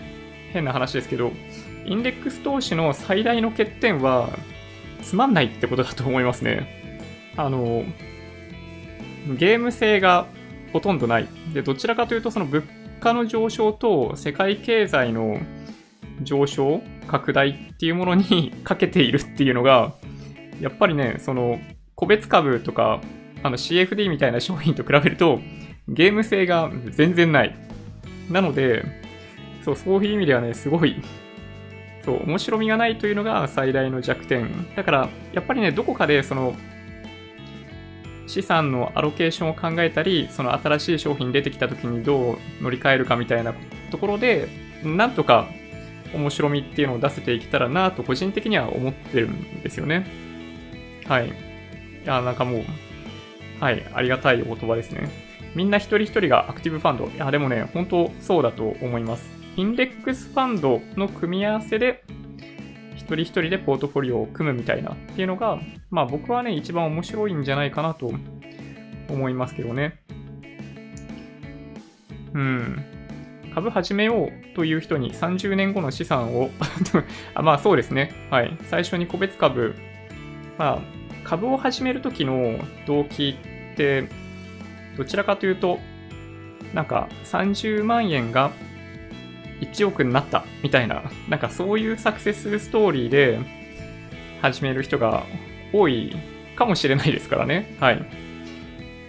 [0.52, 1.32] 変な話ですけど、
[1.84, 4.30] インデックス投資の最大の欠点は、
[5.02, 7.00] つまんないってことだと思いますね。
[7.36, 7.84] あの、
[9.38, 10.26] ゲーム性が
[10.72, 11.28] ほとんどない。
[11.52, 12.64] で、どちらかというと、その物
[13.00, 15.40] 価の上昇と世界経済の
[16.22, 19.94] 上昇拡大っていうものにかけているっていうのが、
[20.60, 21.58] やっぱりね、その、
[21.96, 23.00] 個別株とか、
[23.42, 25.40] あの CFD みたいな商品と比べると、
[25.88, 27.56] ゲーム性が全然ない。
[28.30, 28.84] なので、
[29.64, 31.02] そう、そういう意味ではね、すごい、
[32.04, 34.48] そう、面白みがないというのが最大の弱点。
[34.76, 36.54] だから、やっぱりね、どこかで、その、
[38.28, 43.52] 資産のアロケーションを考えたり、その新しい商品出てきた時にどう乗り換えるかみたいな
[43.90, 44.48] ところで、
[44.84, 45.48] なんとか
[46.14, 50.06] 面白みっていうのを出せていけたらなと個人的には思ってるんですよね。
[51.06, 51.28] はい。
[51.28, 51.32] い
[52.04, 52.64] や、なんかもう、
[53.60, 55.08] はい、ありがたいお言葉ですね。
[55.54, 57.06] みんな一人一人がアクティブファンド。
[57.06, 59.30] いや、でもね、本当そうだと思います。
[59.56, 62.04] インデックスファンドの組み合わせで、
[62.96, 65.58] 一人一人でポートフォリオを組むみたいなっていうのが、
[65.90, 68.12] まあ僕はね、一番面白いんじゃないかなと
[69.08, 70.00] 思いますけどね。
[72.32, 72.84] うん。
[73.54, 76.50] 株始めようという人に30年後の資産を
[77.34, 78.12] あ、まあそうですね。
[78.30, 78.56] はい。
[78.64, 79.74] 最初に個別株、
[80.58, 80.82] まあ、
[81.24, 83.36] 株を始めるときの動機
[83.72, 84.08] って、
[84.96, 85.80] どちらかというと、
[86.74, 88.52] なんか30万円が
[89.60, 93.38] 1億になったみたいな、なんかそういうサクセスストーリーで
[94.42, 95.24] 始める人が
[95.72, 96.16] 多い
[96.56, 97.76] かもしれないですからね。
[97.80, 98.04] はい。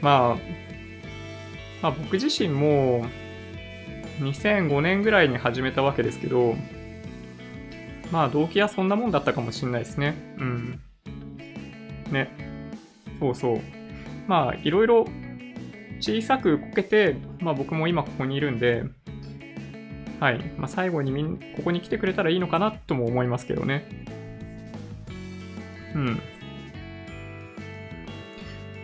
[0.01, 0.51] まあ、
[1.83, 3.05] まあ僕自身も
[4.21, 6.55] 2005年ぐらいに始めたわけですけど、
[8.11, 10.15] まあ動機はそんなもんだったかもしれないですね。
[10.37, 10.79] うん。
[12.11, 12.29] ね。
[13.19, 13.59] そうそう。
[14.27, 15.05] まあいろいろ
[15.99, 18.83] 小さくこけて、まあ僕も今ここにいるんで、
[20.19, 20.39] はい。
[20.57, 23.85] まあ最後にみん、ここに来てくれたらいいのかなとも思いますけどね。
[25.95, 26.21] うん。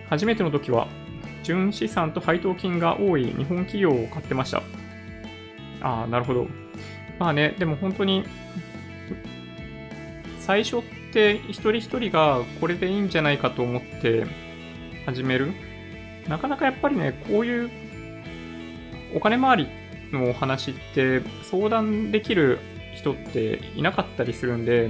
[0.09, 0.87] 初めての時は、
[1.43, 4.63] 純資産と配当金が多い日本企業を買ってました。
[5.81, 6.47] ああ、なるほど。
[7.19, 8.23] まあね、でも本当に、
[10.39, 14.25] 最初って一人一人がこれでいいんじゃないかと思って
[15.05, 15.51] 始める。
[16.27, 17.69] なかなかやっぱりね、こういう
[19.15, 19.67] お金回り
[20.11, 22.59] のお話って相談できる
[22.95, 24.89] 人っていなかったりするんで、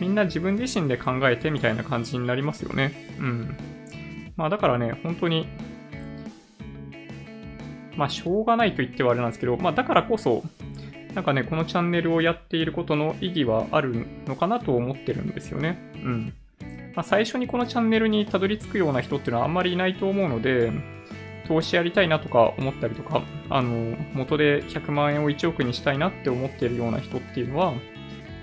[0.00, 2.92] みんな自分自身で考えてみたいな感じになりますよね。
[3.18, 3.56] うん。
[4.36, 5.48] まあだからね、本当に
[7.98, 10.44] まあ、しょうがないと言ってはあれなんですけど、まあ、だからこそ、
[11.14, 15.78] なんかね、このチャンネルをやっていることの意義はあるのかなと思ってるんですよね。
[15.96, 16.34] うん。
[16.94, 20.70] まあ、最初にこのチャンネルにたどり着くような人っていうのはあんまりいないと思うので、
[21.48, 27.74] 投資やりたいなとか思ったりとか、あの、元で100万円を1億にしたいなって思ってるような人っていうのは、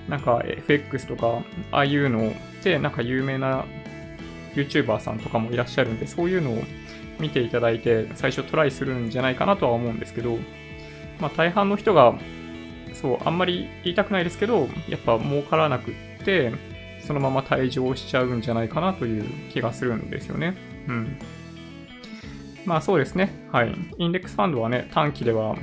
[0.10, 3.64] なんか FX とか、ああいうので、なんか有名な
[4.56, 6.64] YouTuber さんとかもいらっしゃるんで、そういうのを
[7.20, 10.38] 見ていただいて、最初トライするんじゃないかなとは思うんですけど、
[11.20, 12.16] まあ大半の人が、
[12.94, 16.52] そう、あんまり言いたくないですけど、やっぱ儲からなくって、
[17.06, 20.56] そのまま退場しちゃうんじゃないかなという気がするんですよね。
[20.88, 21.18] うん。
[22.66, 23.48] まあそうですね。
[23.52, 23.76] はい。
[23.98, 25.56] インデックスファンドはね、短期では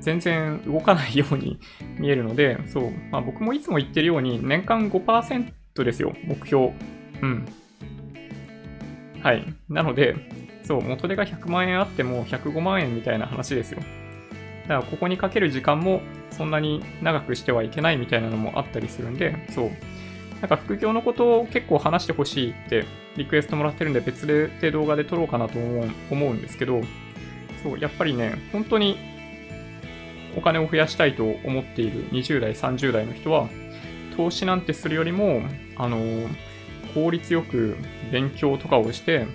[0.00, 1.58] 全然動かないように
[1.98, 2.92] 見えるので、そう。
[3.10, 6.72] まあ僕もいつも言ってるように、年間5%ですよ、目標。
[7.22, 7.46] うん。
[9.20, 9.54] はい。
[9.68, 10.16] なので、
[10.64, 13.80] そう、元手が100万円あっても105万円みたいな話ですよ。
[14.62, 19.70] だからここにかける時間もそんなに長くしてはいけないみたいなのもあったりするんで、そう。
[20.40, 22.84] なんか副業のことを結構話してほしいって
[23.16, 26.80] リクエストもらってるんで別で動画で撮ろうかなと思う思うんですけど、
[27.62, 28.96] そう、やっぱりね、本当に
[30.36, 33.48] お金を増やしたいと思っている20代、30代の人は、
[34.16, 35.42] 投資なんてするよりも、
[35.76, 35.98] あの、
[36.94, 37.76] 効率よく
[38.10, 39.26] 勉強とかをして、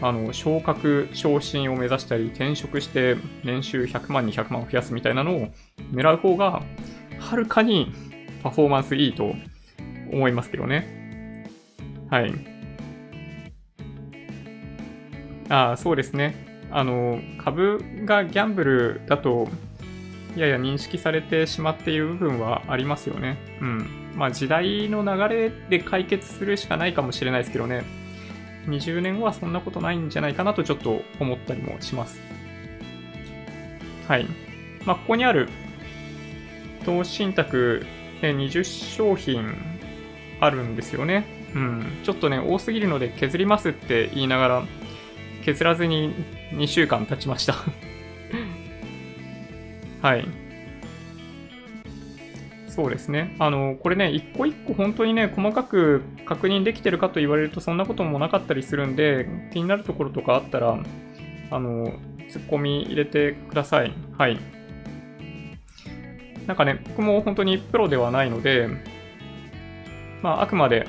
[0.00, 5.48] あの、昇格、昇進を目指したり、転職して年収100万、200万を増やすみたいなのを
[5.92, 6.62] 狙う方が、
[7.18, 7.92] はるかに
[8.42, 9.34] パフォーマンスいいと
[10.12, 11.48] 思いますけどね。
[12.10, 12.32] はい。
[15.48, 16.66] ああ、そうですね。
[16.70, 19.48] あの、株がギャンブルだと、
[20.36, 23.38] やや認識されてしまっている部分はありますよね。
[23.60, 23.86] うん。
[24.16, 27.84] まあ時代の流れで解決するしかないかもしれないですけどね。
[28.66, 32.20] 20年後はそんなことないんじゃないかなとちょっと思ったりもします。
[34.08, 34.26] はい。
[34.84, 35.48] まあ、ここにある
[36.84, 37.86] 投資信託
[38.20, 39.54] 20商品
[40.40, 41.24] あるんですよね。
[41.54, 41.86] うん。
[42.04, 44.62] ちょっとね、多すぎるので削りますって言いながら、
[45.44, 46.14] 削らずに
[46.52, 47.54] 2週間経ちました
[50.02, 50.43] はい。
[52.74, 53.36] そうですね。
[53.38, 60.76] あの、これね、一個一個本当にね、細かく確認できてるかと言われるとそんなこともなかったりするんで、気になるところとかあったら、
[61.52, 61.92] あの、
[62.28, 63.94] ツッコミ入れてください。
[64.18, 64.40] はい。
[66.48, 68.68] なんかね、僕も本当にプロではないので、
[70.20, 70.88] まあ、あくまで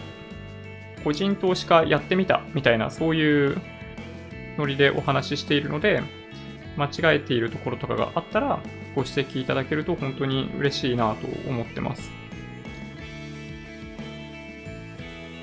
[1.03, 3.61] 個人投資家やってみたみたいな、そういう
[4.57, 6.01] ノリでお話ししているので、
[6.77, 8.59] 間違えているところとかがあったら、
[8.95, 12.09] ご指摘いただけると本当に嬉しいなと思ってます。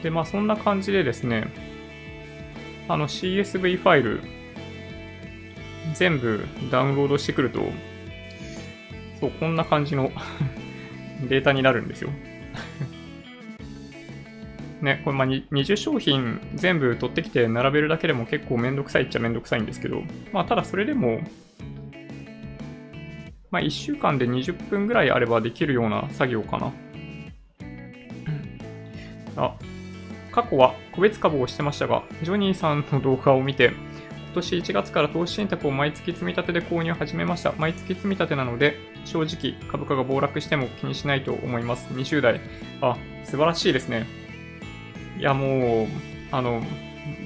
[0.03, 1.53] で、まあそんな感じでですね、
[2.89, 4.21] あの CSV ファイル
[5.95, 7.61] 全部ダウンロードしてくると、
[9.21, 10.11] そう、こんな感じの
[11.29, 12.11] データになるんですよ
[14.83, 21.21] ね、これまあ20商品全部取ってきて並べるだけでも結構めんどくさいっちゃめんどくさいんですけど、まあただそれでも、
[23.53, 26.73] まあ1週間で20分ぐらいあればできるような作業かな。
[29.37, 29.55] あ、
[30.33, 33.73] 過去は個別株をしてましたが、ジョニーさんの動画を見て、
[34.33, 37.53] 今年1月から投資信託を毎月積み立てで購入始めました。
[37.59, 41.87] 毎月積み立てなので、正直株価が暴落しても気にしないと思います。
[41.93, 42.41] 20代。
[42.81, 44.07] あ、素晴らしいですね。
[45.19, 45.87] いや、もう、
[46.31, 46.63] あの、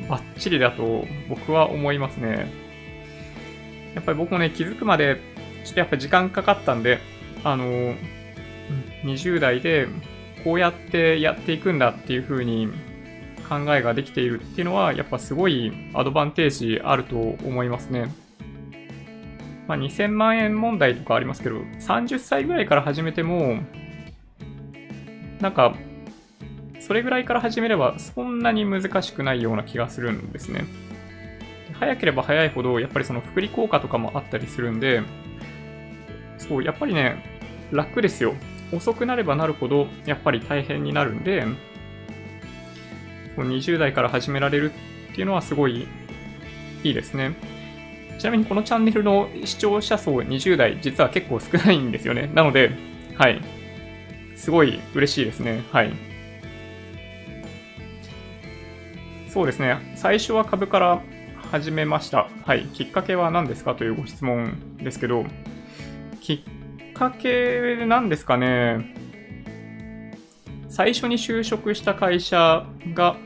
[0.08, 2.50] バッチリだと僕は思いますね。
[3.94, 5.20] やっぱり僕もね、気づくまで、
[5.66, 7.00] ちょっとやっぱ時間かかったんで、
[7.42, 7.94] あの、
[9.04, 9.88] 20代で
[10.44, 12.68] こうやってやっていくんだっていう風に
[13.48, 18.14] 考えができているっていうのは、やっぱすごいアドバンテージあると思いますね。
[19.66, 23.58] まあ、2000万円問題とかありますけど、30歳ぐらいから始めても、
[25.40, 25.74] なんか、
[26.78, 30.64] それぐらいから始めればそんなに難しくないような気がするんですね。
[31.80, 35.02] 早ければ早いほど、やっぱりその福利効果とかもあったりするんで、
[36.48, 37.22] そう、やっぱりね、
[37.72, 38.34] 楽ですよ。
[38.72, 41.44] 遅くなればなるほど、やっぱり大変になるんで、
[43.36, 44.72] 20代から始められる
[45.12, 45.86] っていうのはすごい
[46.82, 47.34] いいですね。
[48.18, 52.30] ちなみにこのチャンネルの視聴者層20代、実は結構少ないんですよね。
[52.34, 52.70] なので、
[53.16, 53.40] はい。
[54.36, 55.62] すごい嬉しいですね。
[55.70, 55.92] はい。
[59.28, 59.76] そうですね。
[59.96, 61.02] 最初は株から
[61.50, 62.28] 始めました。
[62.44, 62.62] はい。
[62.72, 63.74] きっかけは何ですか？
[63.74, 65.26] というご質問ですけど、
[66.26, 68.92] きっかけなんですかね。
[70.68, 73.16] 最初に就職した会社が、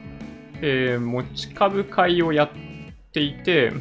[0.61, 2.51] えー、持ち株会をやっ
[3.11, 3.73] ていて、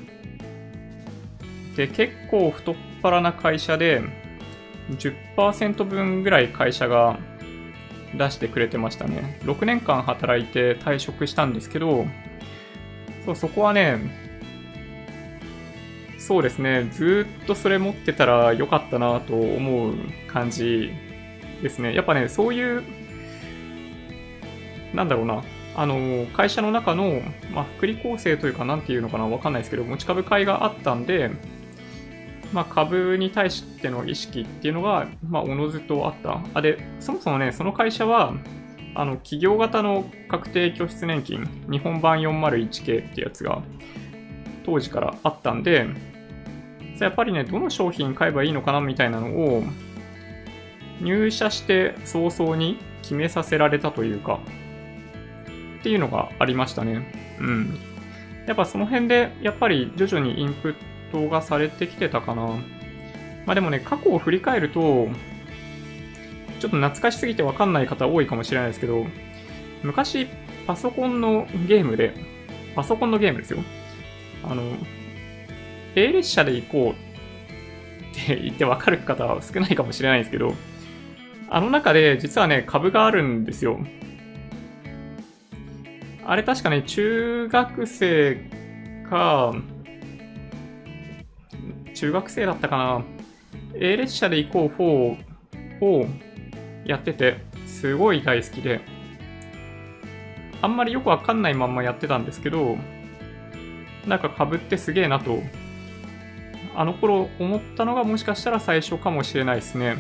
[1.76, 4.02] で、結構太っ腹な会社で、
[4.92, 7.20] 10%分ぐらい会社が
[8.18, 9.38] 出してくれてましたね。
[9.44, 12.06] 6年間働いて退職したんですけど、
[13.26, 14.29] そう、そこはね、
[16.30, 16.88] そうですね。
[16.92, 19.96] ずっとそれ持ってたらよかったなと思う
[20.28, 20.92] 感じ
[21.64, 21.96] ですね。
[21.96, 22.84] やっぱね、そういう、
[24.94, 25.44] なんだろうな。
[25.76, 31.32] あの、会社の中の、まあ、福利厚生というか、なんていうのかな、わかんないですけど、持ち株会があったんで、
[32.54, 36.44] まあ、株に対しての意識っていうのが、まあ、おのずとあった。
[36.54, 38.36] あ、で、そもそもね、その会社は、
[38.94, 43.64] あの、企業型の確定拠出年金、日本版401系ってやつが、
[44.64, 45.88] 当時からあったんで、
[47.04, 49.64] やっぱりね、どの商品買えばいいのかなみたいなのを、
[51.02, 54.40] 入社して早々に決めさせられたというか、
[55.80, 57.38] っていうのがありましたね。
[57.40, 57.80] うん。
[58.46, 60.76] やっぱその辺で、やっぱり徐々にインプッ
[61.12, 62.44] トがされてきてたかな。
[63.46, 65.08] まあでもね、過去を振り返ると、
[66.60, 69.06] ちょっと懐かしすぎてわかんない方多いかもしれないですけど、
[69.84, 70.28] 昔、
[70.68, 72.14] パソコンのゲームで、
[72.76, 73.64] パソコンのゲームですよ。
[74.44, 74.64] あの、
[75.96, 80.54] A 列車で行こうって言ってわかる方は少ないかもしれないんですけど、
[81.50, 83.80] あの中で実はね、株があるんですよ。
[86.26, 88.36] あれ確かね、中学生
[89.10, 89.56] か、
[91.96, 93.04] 中学生だったかな。
[93.74, 96.06] A 列車で行こう4を
[96.86, 98.82] やってて、すごい大好きで、
[100.62, 102.78] あんまりよくわかんないまんまやってたんですけど、
[104.06, 105.42] なんか株ってすげえなと
[106.80, 109.98] あの頃思ったのがもしかしたら最初かもしれないですね。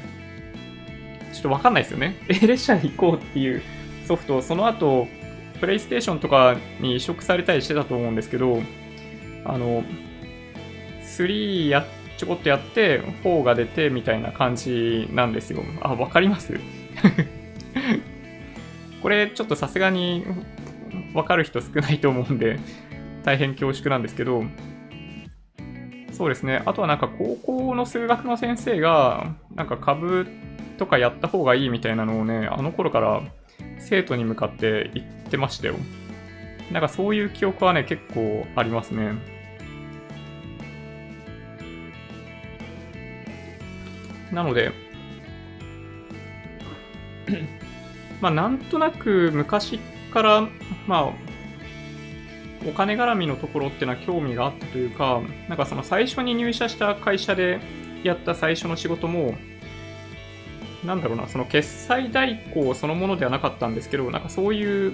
[1.33, 2.15] ちょっとわかんないですよね。
[2.29, 3.61] A 列車に行こうっていう
[4.05, 5.09] ソフト、その後、
[5.59, 8.61] プレイステーションとかに移植されたりしてたと思うんですけど、
[9.43, 9.83] あの、
[11.03, 15.61] 3や、ちょこっとやって、4が出てみたいな感じなんですよ。
[15.81, 16.57] あ、わかります？
[19.03, 20.23] これちょっとさすがに
[21.13, 22.57] わかる人少ないと思うんで、
[23.25, 24.45] 大変恐縮なんですけど、
[26.19, 26.61] そうですね。
[26.65, 30.27] あとはなんか高校の数学の先生が、なんか株
[30.77, 33.21] とかやった方がいいみたいなのをね、あの頃から
[33.77, 35.75] 生徒に向かって言ってましたよ。
[36.73, 39.13] なんかそういう記憶はね、結構ありますね。
[44.33, 44.73] なので、
[48.19, 49.79] まあなんとなく昔
[50.11, 50.49] から、
[50.85, 51.28] まあ
[52.67, 57.59] お金絡みのところっていうのは興味があったというか、なんかその最初に入社した会社で
[58.03, 59.35] やった最初の仕事も、
[60.83, 64.93] なんだろうな、その決済代行そのものではなかったんですけど、なんかそういう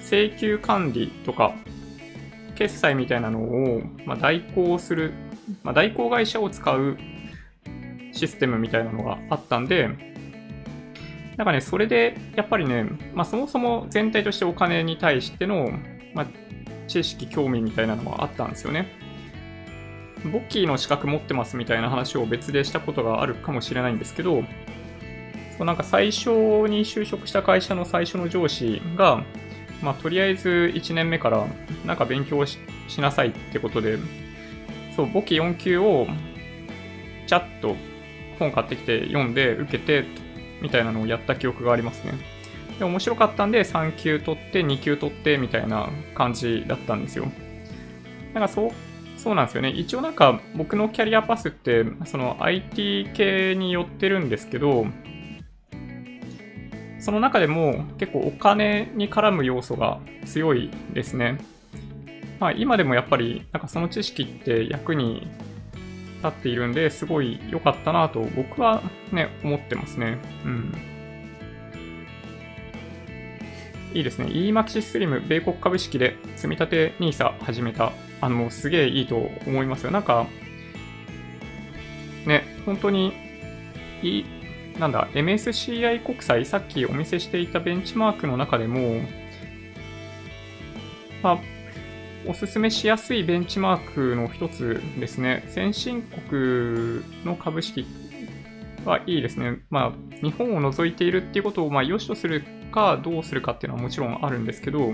[0.00, 1.54] 請求管理とか、
[2.60, 5.14] 決済みたいなのを、まあ、代行する、
[5.62, 6.98] まあ、代行会社を使う
[8.12, 9.88] システムみたいなのがあったんで、
[11.38, 12.84] なんかね、それで、やっぱりね、
[13.14, 15.70] まあそもそも全体としてお金に対しての、
[16.12, 16.26] まあ、
[16.90, 18.88] 知識、興味みたいなのがあったんですよね。
[20.24, 24.42] ボッキーの資格持ってますみたいな話を別でしたことがあるかもしれないんですけど、
[25.56, 26.28] そうなんか最初
[26.68, 29.24] に就職した会社の最初の上司が、
[29.82, 31.46] まあとりあえず1年目から
[31.86, 32.58] なんか勉強し
[32.98, 33.98] なさいってことで、
[34.96, 36.06] そう、簿記4級を
[37.26, 37.76] ちゃっと
[38.38, 40.04] 本買ってきて読んで受けて
[40.60, 42.39] みたいなのをやった記憶がありますね。
[42.80, 47.26] で、面白かったんで3級取って2級取ってみたいな感じだったんですよ。
[48.32, 48.70] なんかそう、
[49.18, 49.68] そうなんですよね。
[49.68, 54.86] 一応なんか僕のキャリアパスってその IT 系に寄ってるんですけど、
[57.00, 61.38] その中でも結構お金に絡む要素が強いですね。
[62.38, 65.28] まあ今でもやっぱりなんかその知識って役に
[66.16, 70.16] 立っているんで、すごい良かったなと僕はね、思ってますね。
[70.46, 70.89] うん。
[73.92, 74.26] いいですね。
[74.26, 77.92] EMAXI スリム米国株式で積み立て NISA 始めた。
[78.20, 79.90] あの、すげえいいと思いますよ。
[79.90, 80.26] なんか、
[82.26, 83.12] ね、本当に、
[84.02, 84.24] いい、
[84.78, 89.00] なんだ、MSCI 国債、さっきお見せしていたベンチマークの中でも、
[91.22, 91.38] まあ、
[92.26, 95.44] おすすめしやすいベンチマークの一つですね。
[95.48, 97.86] 先進国の株式
[98.84, 99.60] はいいですね。
[99.70, 104.92] まあ、日本を除いているっていうことを、まあ、良しとするかどうするかっていうのはもちろんあるんですけど、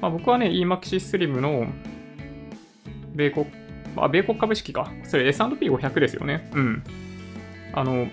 [0.00, 1.66] まあ、僕はね、EMAXI Slim の
[3.14, 3.46] 米国、
[3.96, 4.90] あ、米国株式か。
[5.04, 6.50] それ S&P500 ですよね。
[6.54, 6.82] うん。
[7.72, 8.08] あの、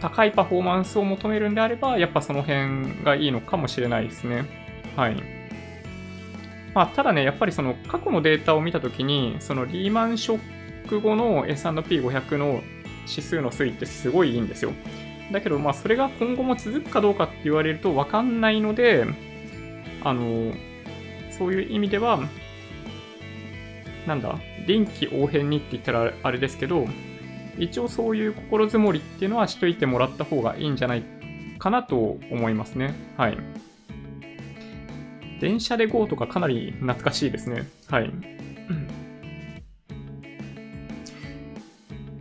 [0.00, 4.44] 高いパフォーマンスを求めるんであれば、やっぱその辺がいいのかもしれないですね。
[4.96, 5.16] はい。
[6.74, 12.62] まあ、ただね、やっぱりその過去のデータを見たときに、そのリーマンショック後の S&P500 の
[13.08, 14.72] 指数の推移ってすごいいいんですよ。
[15.32, 19.06] だけど、まあ、それが今後も続くかどうかって言われるとわかんないので、
[20.02, 20.52] あの、
[21.30, 22.20] そういう意味では、
[24.06, 26.86] なんだ、臨機応変にって言ったらあれですけど、
[27.58, 31.04] 一応そういう心づもりっていうのはしといてもらった方がいいんじゃない
[31.58, 32.94] かなと思いますね。
[33.16, 33.38] はい。
[35.40, 37.68] 電車で GO とかかなり懐かしいですね。
[37.88, 38.33] はい。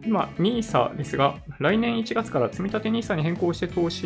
[0.06, 4.04] 今、NISA ですが、来年1月から積立 NISA に変更して投資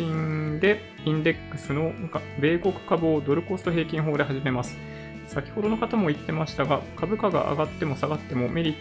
[0.60, 1.92] で、インデックスの
[2.40, 4.78] 米国株をドルコスト平均法で始めます。
[5.26, 8.76] 先ほどの方も言ってましたが、株価が上がっても下がってもメリ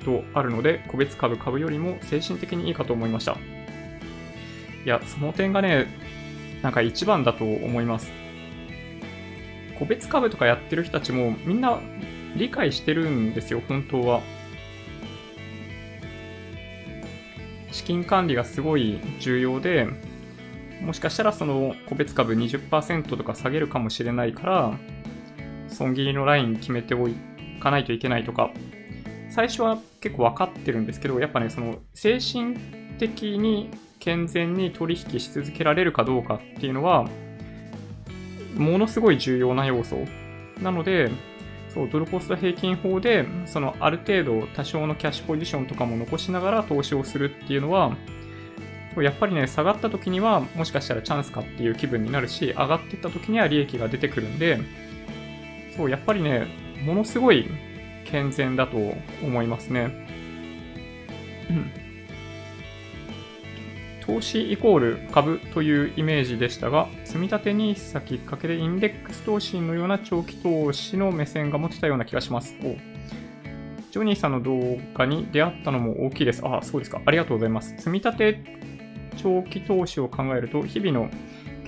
[0.00, 3.36] ットあるので、個別株株よりも精神的にいいかと思いました。
[4.84, 5.86] いや、その点がね、
[6.62, 8.10] なんか一番だと思います。
[9.78, 11.80] 個別株とかやってる人たちもみんな
[12.36, 14.20] 理解してるんですよ、本当は。
[17.84, 19.86] 資金管理がすごい重要で、
[20.80, 24.78] もしかしたらその個別株20%とか下げるかもしれないから、
[25.68, 27.08] 損切りのライン決めてお
[27.60, 28.50] かないといけないとか、
[29.28, 32.56] 最初は結構分かってるんですけど、やっぱね、その精神
[32.98, 33.68] 的に
[33.98, 37.06] 健全に取引し続けられるかどうかっていうのは、
[38.56, 39.98] ものすごい重要な要素。
[40.62, 41.10] なので、
[41.74, 47.96] そう、ドルコスト平均法で、そのある程度多少のキャッシュポジションとかも残しながら投資をするっていうのは、
[48.96, 54.60] やっぱりね、下がった時にはもしかしたらチャンスかっていう気分になるし、上がってった時には利益が出てくるんで、
[55.76, 56.46] そう、やっぱりね、
[56.84, 57.48] ものすごい
[58.04, 58.76] 健全だと
[59.24, 60.06] 思いますね。
[61.50, 61.83] うん。
[64.06, 72.54] 投資イコール株というイメージでしたが、積み立 NISA きっかけでインデックス投資のような長期投資の目線が持てたような気がします。
[72.62, 72.76] お
[73.90, 76.42] ジョニーさんの動画に出会ったのも大きいです。
[76.44, 77.00] あ、そうですか。
[77.06, 77.74] ありがとうございます。
[77.78, 78.40] 積み立て
[79.16, 81.08] 長期投資を考えると、日々の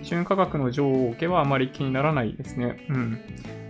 [0.02, 2.84] 基準価格の上下はあまり気にならないですね。
[2.88, 3.20] うん。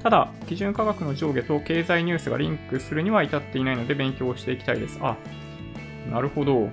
[0.03, 4.99] ただ、基準価格の上下と経済ニュースがリンクするには至っていないので勉強していきたいです。
[5.03, 5.17] あ、
[6.11, 6.71] なるほど。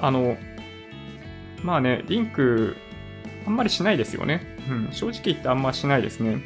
[0.00, 0.36] あの、
[1.62, 2.76] まあね、リンク、
[3.46, 4.42] あんまりしないですよね。
[4.68, 6.38] うん、正直言ってあんましないですね。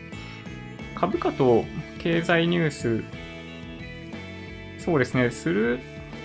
[0.94, 1.64] 株価と
[1.98, 3.02] 経済ニュース、
[4.78, 5.80] そうですね、する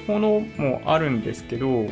[0.07, 1.87] ものもあるんですけど、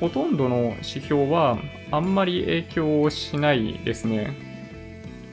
[0.00, 1.58] ほとんどの指標は
[1.90, 4.34] あんまり影響しないですね。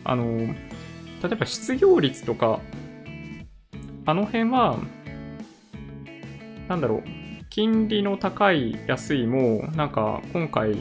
[0.04, 0.54] あの、例
[1.34, 2.60] えば失業率とか、
[4.06, 4.80] あの辺は、
[6.68, 7.04] なんだろう、
[7.50, 10.76] 金利の高い安いも、なんか今回、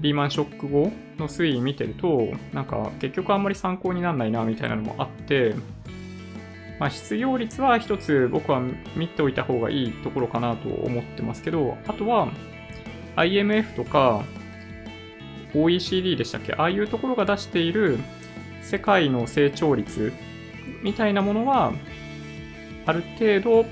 [0.00, 5.54] リーマンショック後の推移見てると、なんか結局あんまり参考にならないなみたいなのもあって、
[6.78, 8.62] まあ、失業率は一つ僕は
[8.96, 12.28] 見ておいた方がいいところかなと思ってますけど、あとは
[13.16, 14.24] IMF とか
[15.54, 17.98] OECD でしたっけああいうところが出している
[18.62, 20.14] 世界の成長率
[20.82, 21.74] みたいなものは、
[22.86, 23.66] ある程度、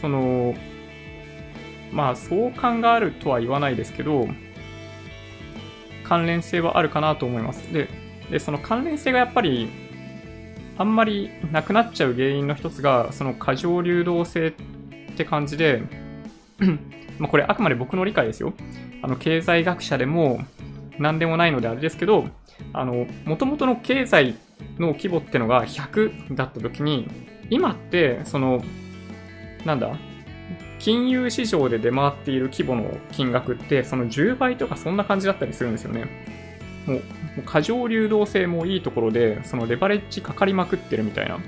[0.00, 0.54] その、
[1.92, 4.28] まあ相関があるとは言わないですけど、
[6.04, 7.72] 関連性はあるかなと思います。
[7.72, 7.88] で、
[8.30, 9.68] でその関連性がやっぱり
[10.78, 14.52] あんまりなくなっちゃう原因の一つが、その過剰流動性っ
[15.16, 15.82] て感じで、
[17.18, 18.54] まこれあくまで僕の理解ですよ。
[19.02, 20.40] あの、経済学者でも
[20.98, 22.26] 何でもないのであれですけど、
[22.72, 24.36] あの、元々の経済
[24.78, 27.08] の規模ってのが100だった時に、
[27.50, 28.62] 今って、その、
[29.64, 29.96] なんだ、
[30.78, 36.06] 金融市場で出回っている規模の金額って、その10倍とかそんな感じだったりするんですよね。
[36.86, 37.02] もう、
[37.44, 41.38] 過剰流動性もいいところで、そのレバレッジかかりまくってるみたいな。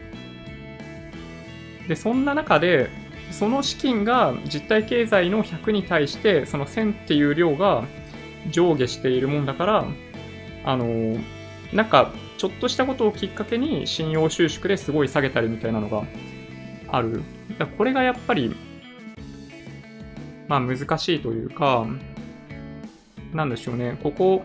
[1.88, 2.90] で、そんな中で、
[3.30, 7.84] その資金が実体経済の100に対して、その1000っていう量が
[8.50, 9.84] 上下しているもんだから、
[10.64, 11.16] あの、
[11.72, 16.04] なんか、ちょっとしたことをきっかけに信用収縮ですごい下げたりみたいなのが
[16.88, 17.22] ある。
[17.60, 18.56] だこれがやっぱり、
[20.48, 21.86] まあ難しいというか、
[23.34, 23.98] なんでしょうね。
[24.02, 24.42] ここ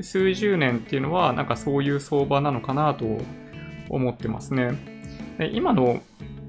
[0.00, 3.18] 数十年っていうのは、なんかそういう相場なのかなと
[3.88, 4.78] 思ってますね。
[5.38, 6.00] で今の、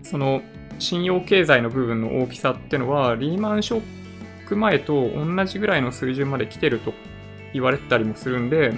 [0.03, 0.41] その、
[0.78, 3.82] 信用経済の部分の大きさっていうのは、リーマンショッ
[4.47, 6.93] ク前と同じぐらいの水準まで来てると
[7.53, 8.74] 言われてたりもするんで、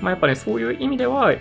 [0.00, 1.34] まあ、やっぱね、そういう意味では、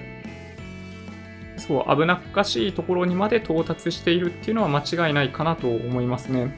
[1.59, 6.55] そう、危なっかしいところにまで到達しているっていうのは間違いないかなと思いますね。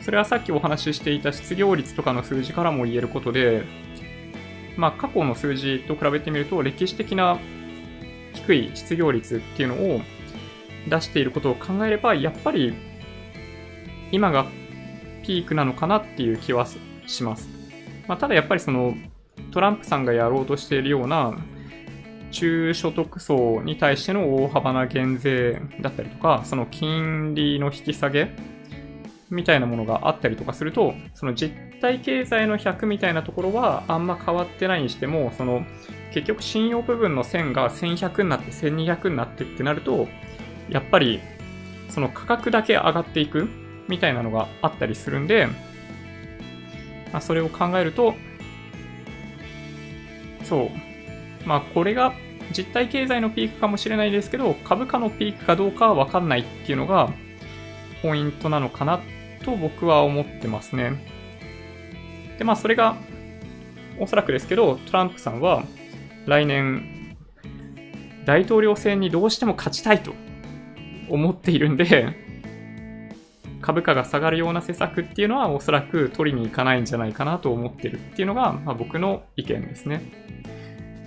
[0.00, 3.64] それはさっきお話ししていた失業率とかの数字からも言えることで、
[4.76, 7.38] まあ、過去の数字と比べてみると、歴史的な
[8.34, 10.00] 低い失業率っていうのを
[10.88, 12.74] 出していることを考えれば、やっぱり
[14.12, 14.46] 今が
[15.22, 16.66] ピークなのかなっていう気は
[17.06, 17.48] します。
[18.06, 18.94] まあ、ただやっぱりその
[19.50, 21.34] トランプさんがやろうとしているような
[22.34, 28.32] 中所得層に対しての大幅な減税だったりとか、その金利の引き下げ
[29.30, 35.64] みたいなものがあったりとかすると、その実体経済の100みたいなところはあんま変わってないにしても、その
[36.12, 40.08] 結局信用部分の線が1100になって1200になってってなると、
[40.68, 41.20] やっぱり
[41.88, 43.48] その価格だけ上がっていく
[43.88, 45.46] みたいなのがあったりするんで、
[47.12, 48.14] まあ、それを考えると、
[50.42, 50.83] そう。
[51.44, 52.14] まあこれが
[52.56, 57.10] 実体経済のピークかもしれないですけど、株価のピークかどうかはわかんないっていうのが
[58.02, 59.00] ポイントなのかな
[59.44, 60.92] と僕は思ってますね。
[62.38, 62.96] で、まあそれが
[63.98, 65.62] おそらくですけど、トランプさんは
[66.26, 67.16] 来年
[68.24, 70.14] 大統領選にどうしても勝ちたいと
[71.08, 72.24] 思っているんで、
[73.60, 80.02] 株価が下がるような施策っていうのはおそらく取りに行かないんじゃないかなと思ってるっていうのが、まあ、僕の意見ですね。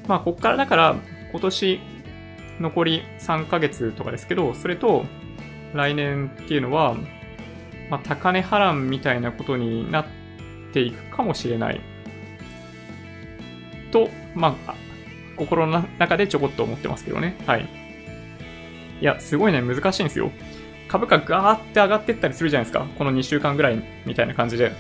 [0.08, 0.96] まあ、こっからだから
[1.32, 1.80] 今年
[2.60, 5.06] 残り3ヶ月とかですけど、それと
[5.74, 6.96] 来年っていうのは、
[7.90, 10.06] まあ、高値波乱みたいなことになっ
[10.74, 11.82] ていくかもしれない。
[13.92, 14.76] と、まあ、
[15.36, 17.38] 心の中でちょこっと思ってますけどね。
[17.46, 17.68] はい。
[19.00, 20.32] いや、すごいね、難しいんですよ。
[20.88, 22.86] 株価ガーって上がってったりするじゃないですか。
[22.98, 24.72] この2週間ぐらいみたいな感じで。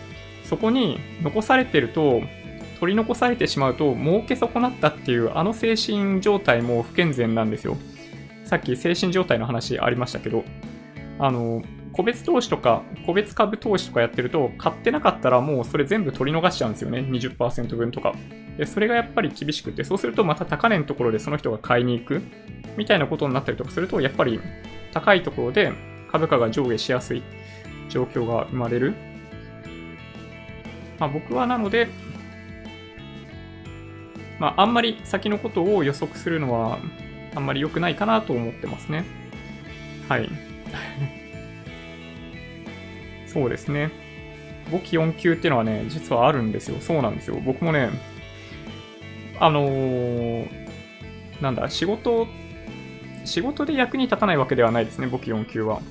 [0.43, 2.21] そこに残されてると、
[2.80, 7.78] 取り残されてしまうと、儲け損なったっていうあの精神状態も不健全なんですよ。
[8.45, 10.43] さっき精神状態の話ありましたけど、
[11.19, 16.99] あの、個別投資とか、個別株投資とかやってると、買ってなかったらもうそれ全部取り逃しちゃうんですよね。
[16.99, 18.13] 20%分とか。
[18.57, 22.21] で、それがやっぱり厳しくて、そうするとまた高値のところでその人が買いに行く
[22.78, 24.39] みたいなことになったりとかすると、やっぱり
[24.93, 25.73] 高いところで
[26.11, 27.23] 株価が上下しやすい
[27.89, 28.93] 状況が生まれる。
[30.99, 31.88] まあ、僕はなので、
[34.39, 36.79] まあ、あんまり先のことを予測するのは
[37.35, 39.05] あんまり良くないかなと思ってますね。
[40.07, 40.29] はい。
[43.27, 43.91] そうですね。
[44.71, 46.77] 5期4級っていうのはね、実はあるんですよ。
[46.79, 47.39] そうなんですよ。
[47.43, 47.89] 僕もね、
[49.39, 50.47] あのー、
[51.41, 52.27] なんだ、仕事、
[53.23, 55.81] 仕事で役に立たないわけではないですね、簿記4級は。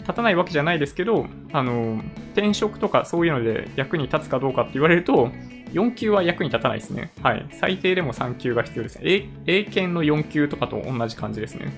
[0.00, 2.00] 立たないわけじゃないですけど、あの、
[2.34, 5.30] 転職とかそういうので役に立つかどうかって言われると、
[5.74, 7.12] 4級は役に立たないですね。
[7.22, 7.46] はい。
[7.50, 9.28] 最低でも3級が必要ですね。
[9.46, 11.72] 英検の4級とかと同じ感じですね。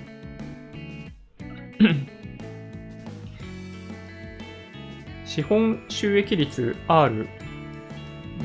[5.25, 7.27] 資本収益率 R、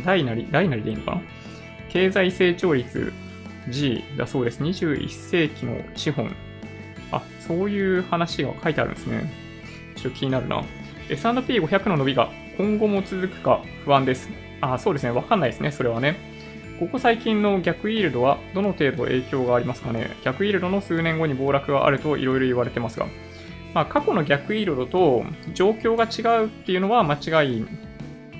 [0.05, 1.21] 大なり、大なりでいいのかな？
[1.89, 3.11] 経済成長率
[3.69, 4.63] G だそうです。
[4.63, 6.33] 21世紀の資本
[7.11, 9.31] あ、そういう話が書いてあるんですね。
[9.95, 10.63] ちょっと気になるな。
[11.09, 14.29] S&P500 の伸びが今後も続くか不安です。
[14.61, 15.11] あ、そうですね。
[15.11, 15.71] わかんないですね。
[15.71, 16.17] それはね。
[16.79, 23.05] ここ最近の逆イールドはどの程度影響がありますかね逆イールドの数年後に暴落があるといろいろ言われてますが。
[23.73, 27.65] まあ、過去の逆イールドと状況が違うっていうのは間違い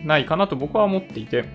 [0.03, 1.45] ないかなと僕は思っていて。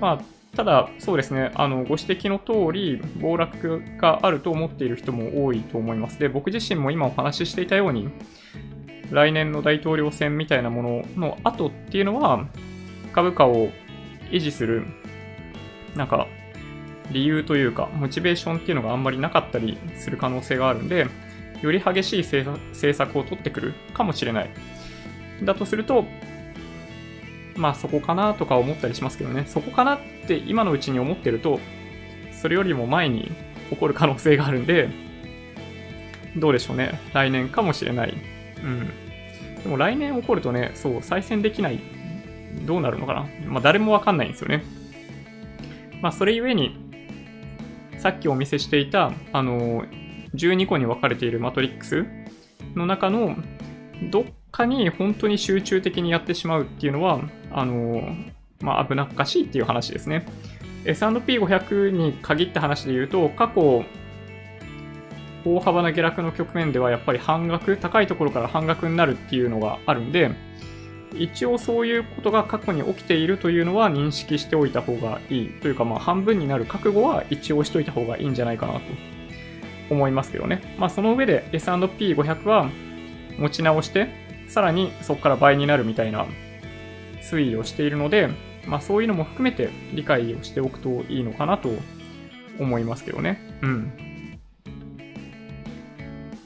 [0.00, 6.18] まあ、ただ、そうですね、あの、ご指摘の通り、暴落があると思っている人も多いと思います。
[6.18, 8.08] で、僕自身も今お話ししていたように、
[9.10, 12.46] 来年の大統領選みたいなものの後っていうのは、
[13.12, 13.68] 株価を
[14.34, 14.82] 維持する、
[15.94, 16.26] なんか、
[17.10, 21.06] 理由というか、モチベーションっていうのがあんまりなかったりする可能性があるんで、
[21.62, 22.58] より激しい政
[22.92, 24.50] 策を取ってくるかもしれない。
[25.42, 26.06] だとすると、
[27.56, 29.44] まあそこかなとか思ったりしますけどね。
[29.46, 31.60] そこかなって今のうちに思ってると、
[32.32, 33.30] それよりも前に
[33.70, 34.88] 起こる可能性があるんで、
[36.36, 37.00] どうでしょうね。
[37.12, 38.14] 来年かもしれない。
[38.62, 38.90] うん。
[39.62, 41.78] でも来年起こるとね、そう、再選できない。
[42.62, 43.26] どうなるのかな？
[43.46, 44.64] まあ誰もわかんないんですよね。
[46.00, 46.76] まあそれゆえに、
[47.98, 49.84] さっきお見せしていた、あの、
[50.34, 52.04] 12個に分かれているマトリックス
[52.74, 53.36] の中の、
[54.10, 58.02] どっかに本当に集中的にやってしまうっていうのは、あの、
[58.60, 60.26] まあ危なっかしいっていう話ですね。
[60.84, 63.84] S&P500 に限った話で言うと、過去、
[65.46, 70.30] 大幅な下落の局面ではやっぱり半額、高いところから半額になるっていうのがあるんで、
[71.18, 75.48] 一応そういうことが過去に起きているというのは認識しておいた方がいい。
[75.60, 78.80] というかまあ半分になる覚悟は一応しといた方がいいんじゃないかなと
[79.90, 80.76] 思いますけどね。
[80.78, 82.68] まあその上で S&P500 は
[83.38, 84.08] 持ち直して、
[84.48, 86.26] さらにそこから倍になるみたいな
[87.22, 88.28] 推移をしているので、
[88.66, 91.70] まあそういうのも含めて理解をしておくといいのかなと
[92.58, 93.40] 思いますけどね。
[93.62, 93.92] うん。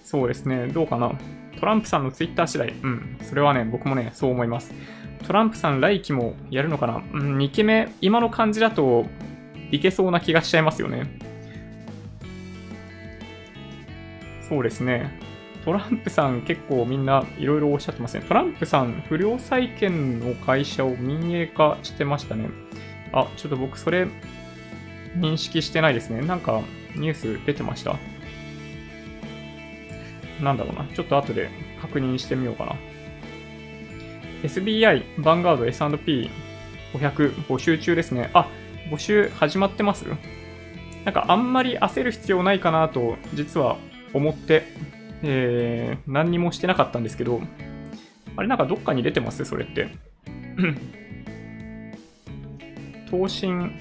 [0.05, 0.69] そうですね。
[0.69, 1.13] どうかな。
[1.59, 2.69] トランプさんのツイッター次第。
[2.69, 3.19] うん。
[3.23, 4.73] それはね、僕もね、そう思います。
[5.27, 7.03] トランプさん来期もやるのかな？
[7.13, 9.07] うん、2期目、今の感じだと
[9.71, 11.19] いけそうな気がしちゃいますよね。
[14.49, 15.19] そうですね。
[15.65, 18.25] トランプさん結構みんないろいろおっしゃってますね。
[18.27, 22.49] トランプさん、不良債権の会社を民営化してましたね。
[23.13, 24.07] あ、ちょっと僕それ
[25.17, 26.23] 認識してないですね。
[26.23, 26.63] なんか
[26.95, 27.97] ニュース出てました
[30.41, 30.85] なんだろうな。
[30.95, 32.77] ちょっと後で確認してみようかな。
[34.43, 38.31] SBI、バンガード S&P500 募集中ですね。
[38.35, 38.49] あ、
[38.91, 40.05] 募集始まってます？
[41.05, 43.79] なんかあんまり焦る必要ないかなと実は
[44.13, 44.65] 思って、
[45.23, 47.41] えー、何にもしてなかったんですけど、
[48.37, 49.45] あれなんかどっかに出てます？
[49.45, 49.89] それって。
[53.11, 53.73] 投信、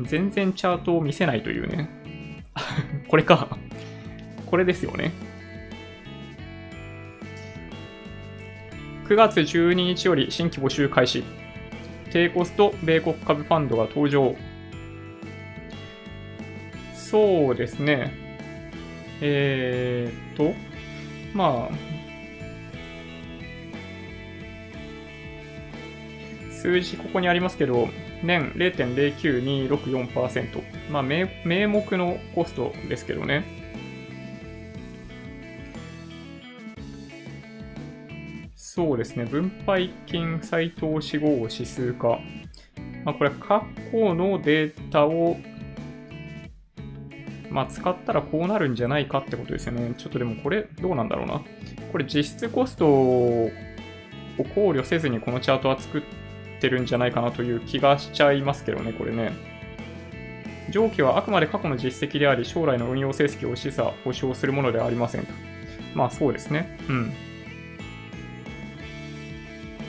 [0.00, 1.88] 全然チャートを見せないというね。
[3.08, 3.58] これか。
[4.52, 5.12] これですよね。
[9.08, 11.24] 9月12日より新規募集開始。
[12.10, 14.36] 低コスト米国株ファンドが登場。
[16.94, 18.12] そうですね。
[19.22, 20.52] えー、っと、
[21.32, 21.74] まあ、
[26.52, 27.88] 数字ここにありますけど、
[28.22, 30.62] 年0.0926.4%。
[30.90, 33.61] まあ名、名目のコストですけどね。
[38.74, 39.26] そうですね。
[39.26, 42.18] 分配金再投資後指数化。
[43.04, 45.36] まあ、これ過去のデータを、
[47.50, 49.92] まあ、使ったらこうなるんじゃないかってことですよね。
[49.98, 51.42] ちょっとでもこれどうなんだろうな。
[51.92, 53.50] これ実質コストを
[54.54, 56.02] 考慮せずにこのチャートは作っ
[56.58, 59.32] てるんじゃないかなという気がしちゃいますけどね、これね。
[60.70, 65.32] 上記はあくまで過去の実績であり、将来の運用成績を示唆、保証するものではありませんと。
[65.94, 66.74] まあそうですね。
[66.88, 67.12] うん。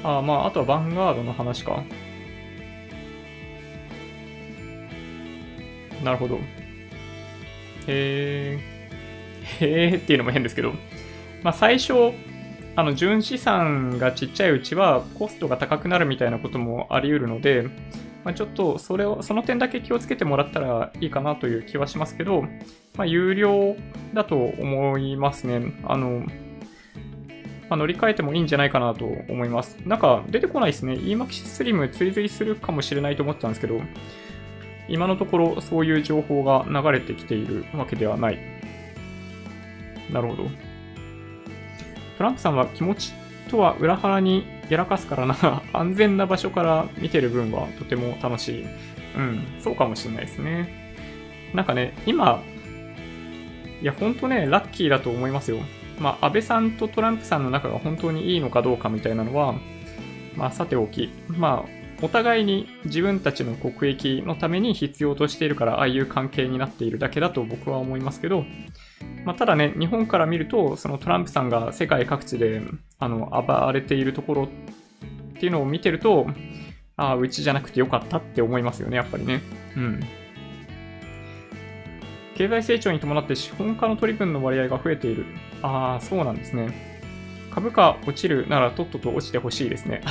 [0.03, 1.83] あまあ、あとはヴァンガードの話か。
[6.03, 6.35] なるほど。
[7.87, 8.59] へえ。
[9.59, 10.73] へえっていうのも変ですけど。
[11.43, 11.93] まあ、最初、
[12.75, 17.69] あの、純資産がちっちゃいうちはコストが高くなるみたいなこともあり得るので、
[18.23, 22.43] まあ、ちょっとそれを、その点だけ気をつけてもらったらいいかなという気はしますけど、
[22.95, 23.75] まあ、有料
[24.13, 25.73] だと思いますね。
[25.85, 26.25] あの、
[27.73, 29.77] まあ、乗り換えてもいいんじゃないかなと思います。
[29.83, 30.93] なんか出てこないですね。
[30.93, 33.81] EMAX スリム追随するかもしれないと思ったんですけど、
[34.87, 38.37] 今のところそういう情報が流れてきているわけではない。
[40.11, 40.43] なるほど。
[42.19, 43.11] トランプさんは気持ち
[43.49, 48.65] とは裏腹にやらかすからな、 安全な場所から見てる分はとても楽しい。
[49.17, 50.93] うん、そうかもしれないですね。
[51.55, 52.43] なんかね、今、
[53.81, 55.57] いや、ほんとね、ラッキーだと思いますよ。
[55.99, 59.55] まあ、安倍さんとトランプさんの仲が本当にいいのかどうかみたいなのは、
[60.35, 68.45] まあ、さておき、まあ、お互いに自分たちの国益のために必要としているから、ああいう関係になっているだけだと僕は思いますけど、
[69.25, 72.61] まあ、ただね、日本から見ると、そのトランプさんが世界各地で、
[72.99, 74.47] あの、暴れているところっ
[75.39, 76.27] ていうのを見てると、
[76.95, 79.41] ああ、うちじゃなくてよかったって思いますよね、やっぱりね。
[79.77, 79.99] うん。
[82.35, 85.25] 経済成長に伴って資本家の取り分の割合が増えている。
[85.63, 86.93] ああ、そうなんですね。
[87.51, 90.01] 株価落ちるならとっとと落ちてほしいですね。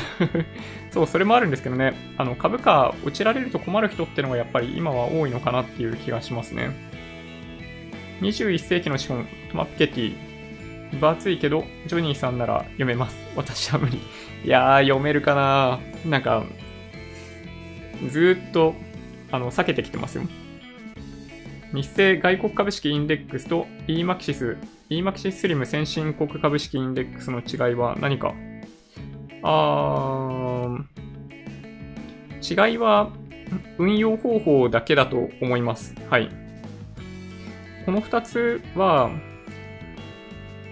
[0.91, 1.95] そう、それもあるんですけどね。
[2.17, 6.71] あの、株価落ちられると困る人ってのがやっぱり今は多いのかなっていう気がしますね。
[8.21, 10.15] 21世紀の資本、トマピケティ。
[11.01, 13.17] 分厚いけど、ジョニーさんなら読めます。
[13.35, 13.99] 私は無理。
[14.45, 16.45] いやー、読めるかななんか、
[18.09, 18.75] ずっと、
[19.31, 20.25] あの、避けてきてますよ。
[21.73, 24.59] 日清外国株式インデックスと EMAXIS、
[24.93, 28.35] EMAX スリム先進国株式インデックスの違いは何か？
[29.43, 33.11] あー、違いは
[33.79, 35.95] 運用方法だけだと思います。
[36.11, 36.29] はい。
[37.87, 39.11] この2つは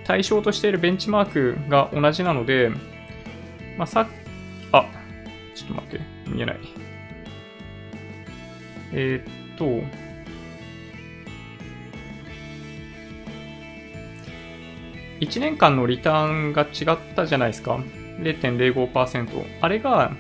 [0.04, 2.70] 対象としているベンチマークが同じなので、
[3.78, 4.06] まあ、さ
[4.72, 4.84] あ、
[5.54, 6.58] ちょっと待って、見えない。
[8.92, 9.82] えー、っと、
[15.20, 17.78] 1年間のリターンが違ったじゃないですか。
[18.20, 19.44] 0.05%。
[19.60, 20.12] あれが、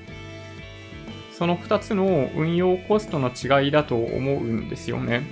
[1.32, 5.22] その2つの運用コストの違いだと思うんですよね。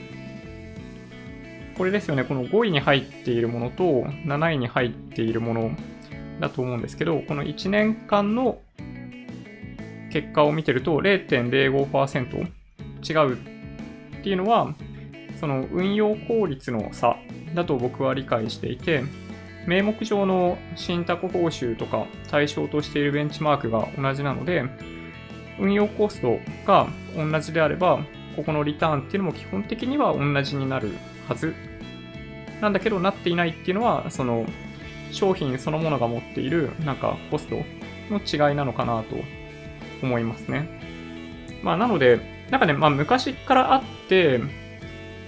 [1.76, 2.24] これですよね。
[2.24, 3.84] この5位に入っているものと
[4.24, 5.70] 7位に入っているもの
[6.40, 8.58] だと思うんですけど、この1年間の
[10.10, 12.48] 結果を見てると0.05%
[13.02, 14.74] 違うっていうのは、
[15.38, 17.16] その運用効率の差
[17.54, 19.04] だと僕は理解していて、
[19.68, 24.64] 名目上の信託報酬とか対象としているベンチマークが同じなので、
[25.58, 28.02] 運用コストが同じであれば、
[28.34, 30.94] ここのリターンっていうのも基本的には同じになる
[31.28, 31.54] はず。
[32.62, 34.46] なんだけど、なっていないっていうのは、その、
[35.12, 37.62] 商品そのものが持っている、なんか、コスト
[38.10, 39.16] の違いなのかなと
[40.02, 40.66] 思いますね。
[41.62, 44.40] まあ、なので、なんかね、まあ、昔からあって、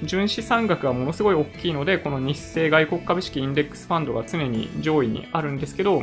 [0.03, 6.03] 純資産額がものすごい大きいので、この日清外国株式インデックスファンドが常に上位にあるんですけど、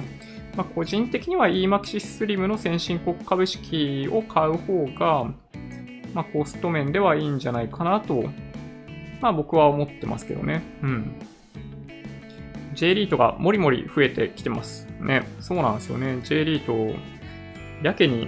[0.55, 5.25] まあ、個人的には EMAXIS Slim の先進国株式を買う方が、
[6.13, 8.25] まあ、コスト面ではいいんじゃないかなと、
[9.21, 10.63] まあ僕は思ってますけどね。
[10.81, 11.15] うん。
[12.73, 15.27] J リートがもりもり増えてきてますね。
[15.39, 16.19] そうなんですよね。
[16.23, 16.95] J リート、
[17.83, 18.27] やけに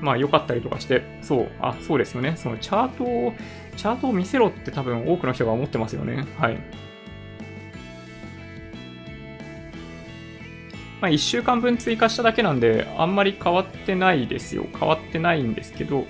[0.00, 2.34] まあ良かったりとかして、そう、あ、そうですよね。
[2.36, 3.32] そのチャートを、
[3.76, 6.26] チャートを見せろって多分多くの人が思ってますよね。
[6.38, 6.58] はい。
[11.00, 14.66] まあ1週間分追加しただけなんで、あんまり変わってないですよ。
[14.78, 16.06] 変わってないんですけど、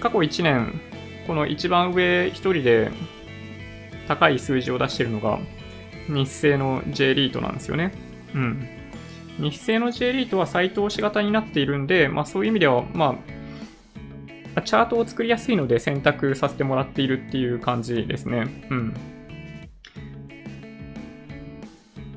[0.00, 0.80] 過去1年、
[1.26, 2.90] この一番上1人で
[4.08, 5.38] 高い数字を出してるのが、
[6.08, 7.92] 日清の J リートなんですよね。
[8.34, 8.68] うん。
[9.38, 13.14] 日清の J リートは再投資型になっているんで、まあそういう意味では、まあ、
[14.60, 18.46] チャートを作りやすいので選択させてもらっているっていう感じですね。
[18.70, 18.94] うん。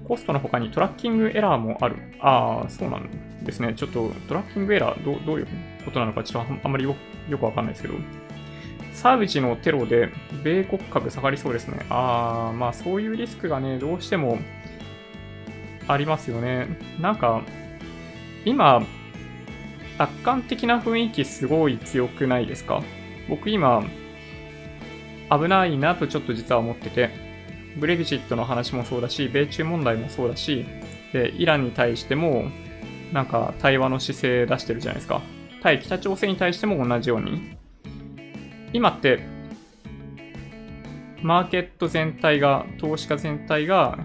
[0.07, 1.95] コストの他にトラッキングエラーもある。
[2.19, 3.09] ああ、そうなん
[3.43, 3.73] ですね。
[3.75, 5.47] ちょっとトラッキングエラーど、どういう
[5.85, 6.95] ことなのかちょっとあんまりよ
[7.29, 7.95] よくわかんないですけど。
[8.93, 10.09] サービスのテロで
[10.43, 11.85] 米国株下がりそうですね。
[11.89, 14.39] ああ、まあそういうリスクがね、どうしても
[15.87, 16.67] ありますよね。
[16.99, 17.41] なんか、
[18.45, 18.83] 今、
[19.97, 22.83] 楽観的な雰囲気すごい強くないですか？
[23.29, 23.83] 僕今、
[25.31, 27.09] 危ないなとちょっと実は思ってて、
[27.77, 30.65] ブレグジットの話もそうだし、米中問題もそうだし、
[31.13, 32.49] で、イランに対しても、
[33.13, 35.21] なんか対話の姿勢出してるじゃないですか。
[35.61, 37.57] 対北朝鮮に対しても同じように。
[38.73, 39.19] 今って、
[41.21, 43.97] マーケット全体が、投資家全体が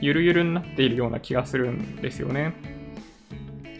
[0.00, 2.52] ゆるゆるになっているような気がするんですよね。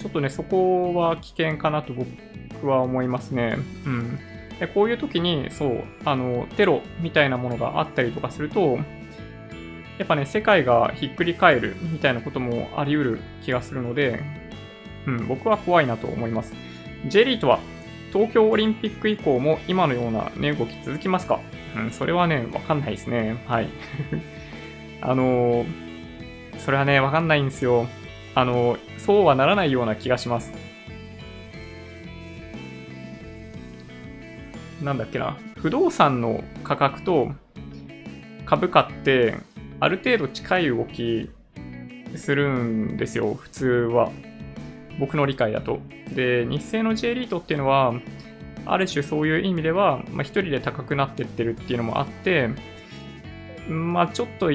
[0.00, 3.58] ちょっとね、そこは危険かなと僕は思いますね。
[3.84, 4.18] うん。
[4.58, 8.78] でこういう時に、そう、あの、テロみたいなものがあったりとかすると、
[9.98, 14.22] やっぱね、世界がひっくり返るみたいなこともあり得る気がするので、
[15.06, 16.54] うん、僕は怖いなと思います。
[17.06, 17.58] J リートは
[18.12, 21.40] 東京オリンピック以降も今のような値動き続きますか？
[21.76, 23.42] うん、それはね、わかんないですね。
[23.46, 23.68] はい。
[25.02, 25.66] あのー
[26.58, 27.86] それはね、わかんないんですよ。
[28.34, 30.52] あの、そうはならないような気がします。
[34.82, 35.36] なんだっけな。
[35.56, 37.32] 不動産の価格と
[38.46, 39.36] 株価って
[39.78, 41.30] ある程度近い動き
[42.16, 44.10] するんですよ、普通は。
[44.98, 45.80] 僕の理解だと。
[46.14, 47.94] で、日清の J リートっていうのは、
[48.66, 52.50] ある種そういう意味では、まあ、一人で高くなってってるっていうのもあって、
[53.68, 54.50] まあちょっと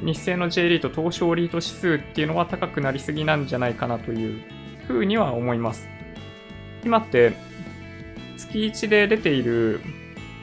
[0.00, 4.42] 日清の J リート、東証リート指数っていうのは高くなりすぎなんじゃないかなという
[4.86, 5.88] ふうには思います。
[6.84, 7.32] 今って
[8.36, 9.80] 月1で出ている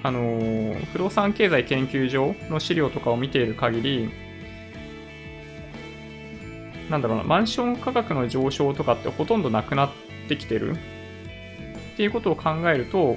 [0.05, 4.09] あの、不動産経済研究所の資料とかを見ている限り、
[6.91, 9.89] なんだろうな、マンション価格の上昇とかってほとんどなくなっ
[10.29, 10.77] てきてるっ
[11.97, 13.15] ていうことを考えると、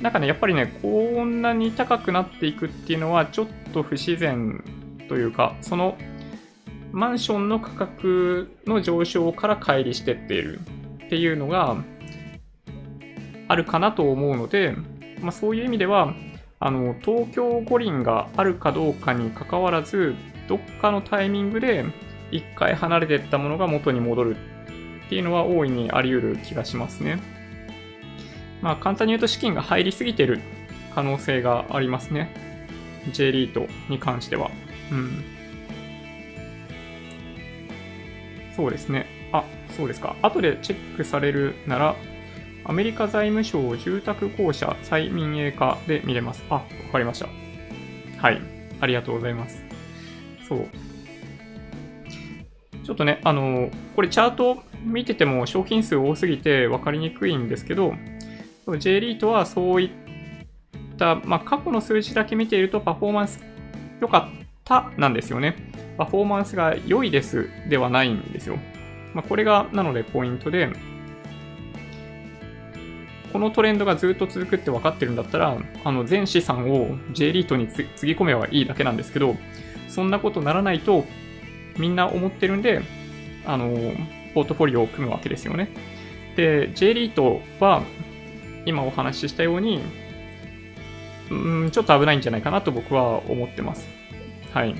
[0.00, 4.64] なんかね、やっぱりね、こんなに高くなっていくっていうのはちょっと不自然
[5.08, 5.96] というか、その
[6.92, 10.60] マンションの価格の上昇から乖離してっている
[11.06, 11.76] っていうのが
[13.48, 14.76] あるかなと思うので、
[15.20, 16.14] まあ、そういう意味では、
[16.60, 20.14] あの、東京五輪があるかどうかにかかわらず、
[20.48, 21.84] どっかのタイミングで
[22.30, 24.36] 一回離れていったものが元に戻る
[25.06, 27.18] っていうのは大いにあり得る気がしますね。
[28.62, 30.40] まあ簡単に言うと資金が入りすぎてる
[30.94, 32.32] 可能性がありますね。
[33.12, 34.50] J リートに関しては。
[34.90, 35.24] うん。
[38.56, 39.06] そうですね。
[39.32, 39.44] あ、
[39.76, 40.16] そうですか。
[40.22, 41.96] 後でチェックされるなら、
[42.64, 46.44] アメリカ財務省住宅公社再民営化で見れます。
[46.48, 46.62] あ、わ
[46.92, 47.28] かりました。
[48.20, 48.40] はい。
[48.80, 49.62] ありがとうございます。
[50.48, 50.68] そう。
[52.84, 57.94] ちょっとね、あの、これチャート見てても賞金数多すぎて分かりにくいんですけど、
[58.78, 59.90] J リートはそういっ
[60.96, 63.42] た、まあ、過去の数字だけ見ているとパフォーマンス
[64.00, 65.56] 良かったなんですよね。
[65.96, 68.58] パフォーマンスが良いですではないんですよ。
[69.14, 70.70] まあ、これがなのでポイントで、
[73.32, 79.36] このトレンドがずっと続くって分かってるんだったら、あの全資産を J リートにつぎ込めばいいだけなんですけど、
[79.88, 81.04] そんなことならないと
[81.78, 82.82] みんな思ってるんで、
[83.46, 83.92] あの、
[84.34, 85.68] ポートフォリオを組むわけですよね。
[86.36, 87.82] で、J リートは
[88.66, 89.80] 今お話ししたように、
[91.30, 93.93] うん、ちょっと危ないんじゃないかなと僕は思ってます。
[94.54, 94.76] はい。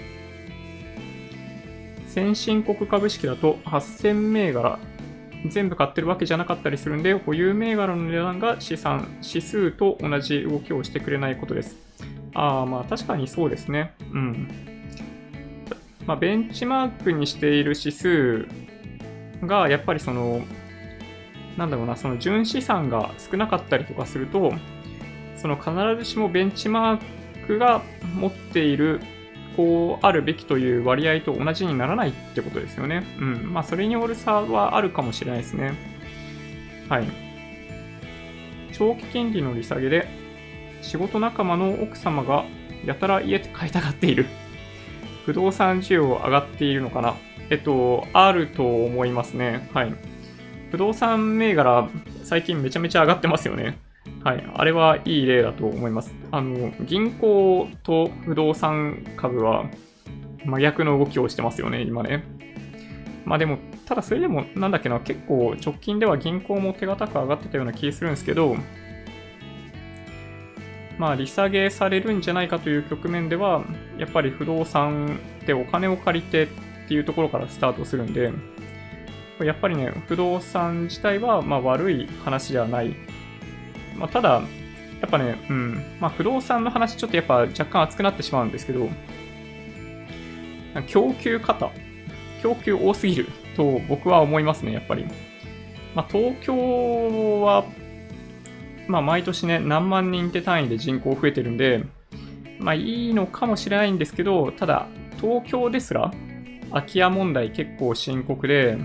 [2.06, 4.78] 先進国株式だと8000銘柄
[5.48, 11.76] 全部買ってるわけじゃなかったりするんで、保有銘柄の値段が資産、指数と同じ動きをしてくれないことです。
[12.34, 13.94] ああ、まあ確かにそうですね。
[14.12, 14.48] うん。
[16.06, 18.46] まあ、ベンチマークにしている指数
[19.42, 20.42] が、やっぱりその、
[21.56, 24.52] なんだろうな、その純資産が少なかったりとかすると、
[25.36, 27.82] その必ずしもベンチマークが
[28.14, 29.00] 持っている
[29.56, 33.04] こうあるべきという割合と同じにならないってことですよね。
[33.18, 33.52] うん。
[33.52, 35.74] まあ、それによる差はあるかもしれないですね。
[36.88, 37.06] はい。
[38.72, 40.08] 長期金利の利下げで、
[40.82, 42.44] 仕事仲間の奥様が
[42.84, 44.26] やたら家買いたがっている。
[45.24, 47.14] 不動産需要上がっているのかな
[47.50, 49.68] えっと、あると思いますね。
[49.72, 49.94] はい。
[50.70, 51.88] 不動産銘柄、
[52.24, 53.78] 最近めちゃめちゃ上がってますよね。
[54.24, 54.50] はい。
[54.54, 56.14] あれはいい例だと思います。
[56.30, 59.66] あの、銀行と不動産株は
[60.46, 62.24] 真逆の動きをしてますよね、今ね。
[63.26, 68.56] まあでも、ただそれでも、なんだっけな、結構直近では銀行も手堅く上がってたような気するんですけど、
[70.96, 73.62] まあ、利下げされるんじゃないかという局面では、
[73.98, 76.48] やっぱり不動産でお金を借りてっ
[76.88, 78.32] ていうところからスタートするんで、
[79.40, 82.94] やっぱりね、不動産自体はま悪い話ではない
[83.96, 84.42] まあ、ただ、
[85.00, 88.88] やっぱね、うん、まあ、不動産の話ちょっとやっぱ若干熱くなってしまうんですけど、
[90.88, 91.70] 供給方、
[92.42, 93.26] 供給多すぎる
[93.56, 95.04] と僕は思いますね、やっぱり。
[95.94, 97.64] まあ、東京は、
[98.88, 101.84] まあ、毎年ね、何万人って単位で人口増えてるんで、
[102.58, 104.88] まあ、いいのかもしれないんですけど、ただ、
[105.20, 106.12] 東京ですら、
[106.70, 108.78] 空き家問題結構深刻で、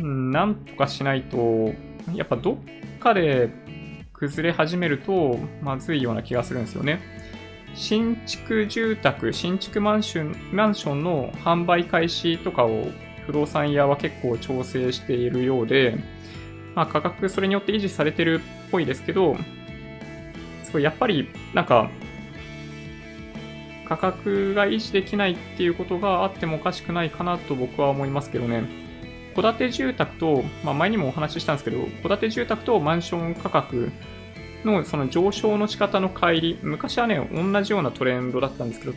[0.00, 1.72] うん、なんとかしないと、
[2.14, 3.50] やっぱどっかで
[4.14, 7.00] 崩れ始めるとまずいような気がするんですよね。
[7.74, 12.86] 新築住宅、新築マンションマンションの販売開始とかを
[13.26, 15.98] 不動産屋は結構調整しているようで、
[16.74, 19.36] まあ、価格それによって維持されてるっぽいですけど、
[20.62, 21.90] すごいやっぱりなんか
[23.88, 28.83] 価格が維持できないっていうことがあってもおかしくないかなと僕は思いますけどね。
[29.34, 33.90] 戸建て住宅と、まあ、前にもお話ししたんですけど、戸建て住宅とマンション価格
[34.64, 38.94] のその上昇の仕方の乖離、昔はね、同じようなトレンドだったんですけど、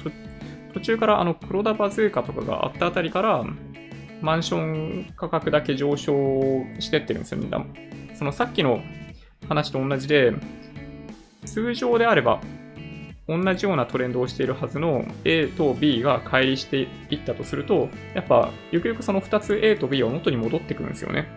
[0.73, 3.45] 途中からあの黒田バズーカとかがあったあたりから、
[4.21, 7.49] マンション価格だけ上昇してってるんですよね。
[8.15, 8.81] そのさっきの
[9.47, 10.33] 話と同じで、
[11.45, 12.41] 通常であれば、
[13.27, 21.27] 同じようなトレンドをしているはずの A と B が乖離していったとすると、やっぱ、ゆくゆくその2つ A と B は元に戻ってくるんですよね。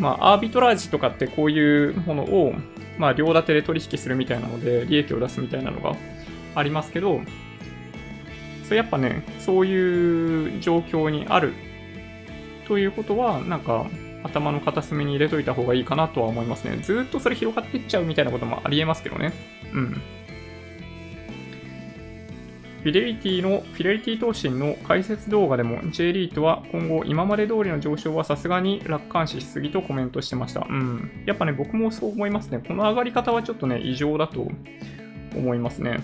[0.00, 2.54] まあ、アービトラージとかってこういうものを、
[2.98, 5.94] まあ、両立てで取引するみたいなので、利益を出すみたいなのが
[6.56, 7.20] ありますけど、
[8.64, 11.52] それやっぱね、そういう状況にある
[12.66, 13.86] ということは、なんか、
[14.22, 16.78] 頭の片隅に入れといた方がいいかなとは思いますね。
[16.82, 19.32] ずっとそれ広がっていっちゃうみたいなこともありえますけどね。
[19.72, 20.00] うん。
[22.82, 30.66] フィデリティの、フィデリティ投信の解説動画でも J リートは今後今まで通りの上昇はさすがに楽観視しすぎとコメントしてました。
[30.68, 31.10] うん。
[31.26, 32.62] やっぱね、僕もそう思いますね。
[32.66, 34.48] この上がり方はちょっとね、異常だと
[35.36, 36.00] 思いますね。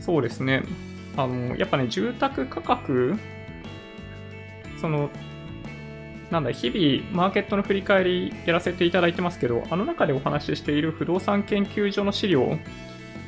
[0.00, 0.62] そうですね。
[1.16, 3.14] あの、やっぱね、住宅価格、
[4.80, 5.10] その、
[6.32, 12.58] なんだ、日々マーケットの振り返りやらせていただいてますけど、あの中でお話ししている不動産研究所の資料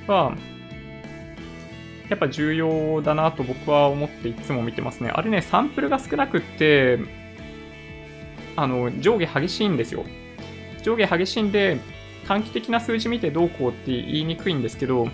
[0.06, 0.34] は、
[2.08, 5.10] やっぱ重要だなと僕は思っていつも見てますね。
[5.10, 6.98] あれね、サンプルが少なくって、
[8.56, 10.06] あの、上下激しいんですよ。
[10.82, 11.76] 上下激しいんで、
[12.26, 15.08] 短期的な数字見てどうこうって言いにくいんですけど、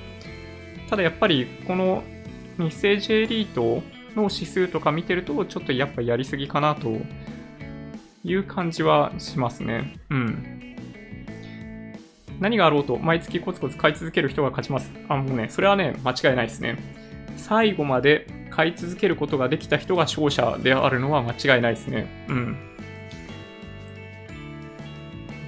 [0.88, 2.04] ただやっぱりこの
[2.56, 3.82] 日清 J リート
[4.14, 7.00] の指数とか見てると、ちょっとやっぱやりすぎかなと
[8.24, 9.98] いう感じはしますね。
[10.10, 10.76] うん。
[12.38, 14.90] 何があろうと毎月コツコツ買い続ける人が勝ちます。
[15.08, 16.78] あ、もうね、それはね、間違いないですね。
[17.36, 22.06] 最後まで買い続けることができた人が勝者であるのは間違いないですね。
[22.28, 22.56] うん。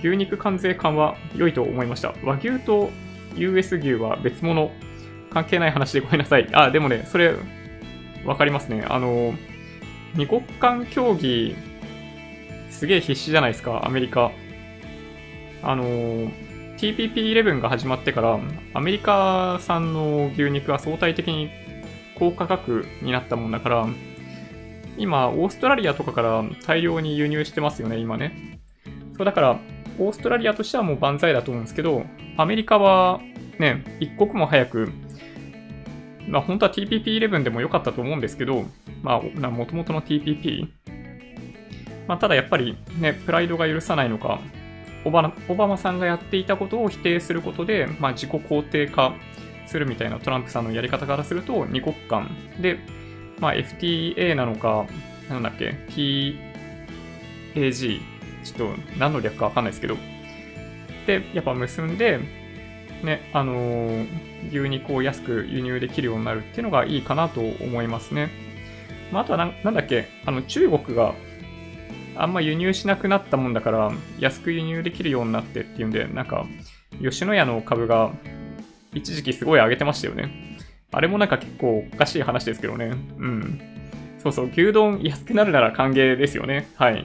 [0.01, 2.15] 牛肉関税緩和良いと思いました。
[2.25, 2.91] 和牛と
[3.37, 4.71] US 牛は別物。
[5.33, 6.49] 関係ない話でごめんなさい。
[6.53, 7.35] あ、でもね、それ、
[8.25, 8.85] わかりますね。
[8.89, 9.33] あの、
[10.15, 11.57] 二国間協議、
[12.83, 14.33] すげえ必死じゃないですか、アメリカ。
[15.63, 15.85] あの、
[16.79, 18.41] TPP11 が始まってから、
[18.75, 21.49] アメリカ産の牛肉は相対的に
[22.19, 23.87] 高価格になったもんだから、
[24.99, 28.59] 今、オーストラリアとかから大量に輸入してますよね、今ね。
[29.17, 29.61] そうだから、
[30.01, 32.05] オーストラリアとしてはもう万歳だと思うんですけど、
[32.37, 33.21] アメリカは
[33.61, 34.91] ね、一刻も早く、
[36.27, 38.65] まあ本当は TPP11 でも良かったと思うんですけど、
[39.05, 40.67] まあ、もともとの TPP。
[42.07, 44.41] まあただやっぱりね、プライドが許さないのか、
[45.05, 49.15] オバオバマさんがやっていたことを否定することで、まあ、自己肯定化
[49.67, 52.31] するみたいなトランプさんのやり方からすると、二国間。
[52.61, 52.79] で、
[53.41, 54.87] まあ、FTA なのか、
[55.29, 58.01] なんだっけ、PAG、
[58.45, 59.97] ちょっと何の略かわかんないですけど、
[61.07, 62.21] で、やっぱ結んで、
[63.03, 64.07] ね、あのー、
[64.49, 68.31] 牛肉を安く輸入できるようになるっていうのがいいかなと思いますね。
[69.11, 71.15] まあ、あとはな、なんだっけ、あの、中国が
[72.17, 76.47] あんま輸入しなくなったもんだから、安く輸入できるようになってっていうんで、なんか、
[77.01, 78.13] 吉野家の株が
[78.95, 80.59] 一時期すごい上げてましたよね。
[80.91, 82.93] あれもなんか結構おかしい話ですけどね。
[83.19, 83.61] うん。
[84.19, 86.69] そうそう、牛丼安くなるなら歓迎ですよね。
[86.77, 87.05] はい。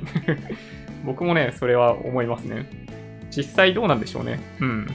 [1.05, 2.69] 僕もね、それは思いますね。
[3.35, 4.39] 実際どうなんでしょうね。
[4.59, 4.87] うん。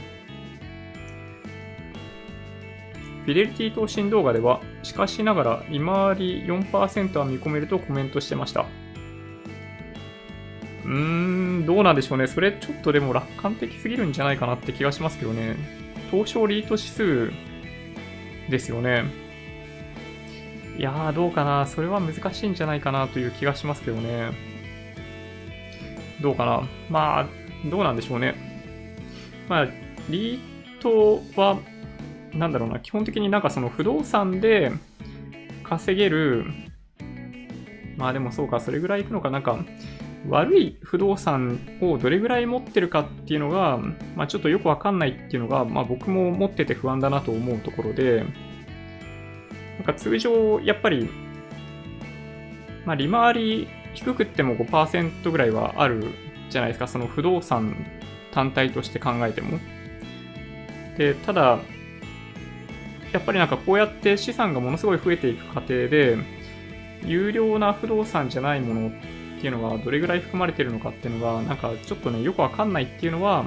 [3.25, 8.65] フィデリティ投信動画では、しかしながら利回り4%は見込めるとコメントしてました。
[10.85, 12.27] うーん、どうなんでしょうね。
[12.27, 15.55] それちょっとでも楽観的すぎるんじゃないかなって気がしますけどね。
[16.11, 17.31] 東証リート指数
[18.49, 19.05] ですよね。
[20.77, 21.65] いやー、どうかな。
[21.65, 24.31] それは難しいんじゃないかなという気がしますけどね。
[26.21, 26.67] どうかな。
[26.89, 27.27] まあ、
[27.69, 28.35] どうなんでしょうね。
[29.47, 29.67] まあ、
[30.09, 30.39] リー
[30.79, 31.59] トは、
[32.33, 34.71] なんだろうな、基本的になんかその不動産で
[35.63, 36.45] 稼げる、
[37.97, 39.63] まあでもそうか、それぐらいいくのか、なんか、
[40.29, 43.77] 悪い不動産をどれぐらい持ってるかっていうのが、
[44.15, 48.25] まあ、ちょっとよくわかんないっていうのが、まあ、僕も持ってて不安だなと思うところで、
[49.77, 51.09] なんか通常、やっぱり、
[52.85, 56.05] まあ、利回り低くっても5%ぐらいはある
[56.49, 57.75] じゃないですか、その不動産
[58.31, 59.59] 単体として考えても。
[60.97, 61.59] で、ただ、
[63.11, 66.17] やっぱりなんかこうやって資産がものすごい増えていく過程で、
[67.05, 68.91] 有料な不動産じゃないものっ
[69.43, 73.43] っていうのがどれぐらい含まれてるのかっていうのが、なんかちょっとね、よくわかんないっていうのは、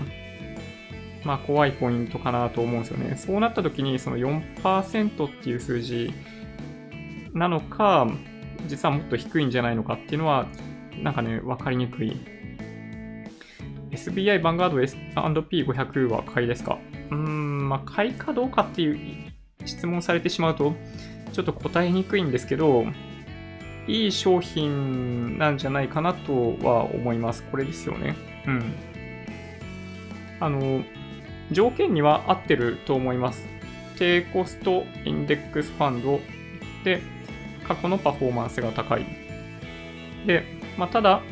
[1.25, 3.17] まあ怖いポイントかなと思うんですよね。
[3.17, 6.13] そうなった時にその4%っていう数字
[7.33, 8.07] なのか、
[8.67, 10.49] 実はもっと低いんじゃないのかっていうのは、
[11.03, 12.15] なんかね、わかりにくい。
[13.91, 16.79] SBI バンガード S&P500 は買いですか？
[17.11, 19.33] うーん、まあ買いかどうかっていう
[19.65, 20.75] 質問されてしまうと、
[21.33, 22.85] ちょっと答えにくいんですけど、
[23.87, 27.45] いい商品なんじゃないかなとは思います。
[27.45, 28.17] これですよね。
[28.47, 28.75] うん。
[30.41, 30.83] あの、
[31.51, 33.47] 条件には合ってると思います。
[33.99, 36.21] 低コストインデックスファンド
[36.85, 37.01] で、
[37.67, 39.07] 過去のパフォーマンスが高い。
[40.27, 40.45] で、
[40.77, 41.23] まあ、ただ、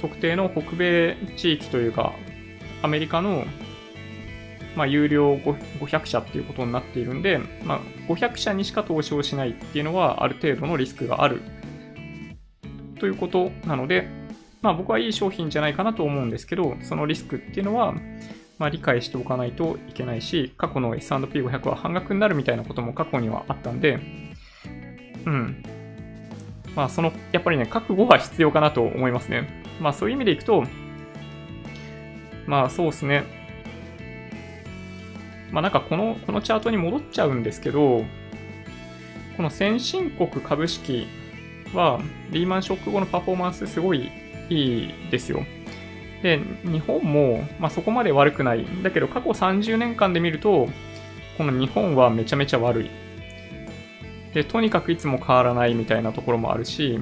[0.00, 2.12] 特定の北米地域というか、
[2.82, 3.44] アメリカの、
[4.76, 11.42] まあ、有料500社っていうことになっているんで、まあ、500社にしか投資をしないっていうのは、ある程度のリスクがある
[12.98, 14.08] ということなので、
[14.62, 17.94] まあ、僕はいい商品じゃないかなと思うんですけど、そのリスクっていうのは、
[18.58, 23.98] まあ、理解しておかないといけないし、過去の S&P500 は半額になるみたいなことも過去にはあったんで、
[25.26, 25.62] うん。
[26.74, 29.62] まあ、その、やっぱりね、覚悟は必要かなと思いますね。
[29.80, 30.64] まあ、そういう意味でいくと、
[32.46, 33.43] まあ、そうですね。
[35.54, 38.04] まあ、なんかこの、このチャートに戻っちゃうんですけど、
[39.36, 41.06] この先進国株式
[41.72, 42.00] は、
[42.32, 44.10] リーマンショック後のパフォーマンスすごい
[44.50, 45.46] いいですよ。
[46.24, 48.66] で、日本も、まあ、そこまで悪くない。
[48.82, 50.68] だけど、過去30年間で見ると、
[51.38, 52.90] この日本はめちゃめちゃ悪い。
[54.34, 56.98] で、とにかくいつも変わらないみたいなところもあるし、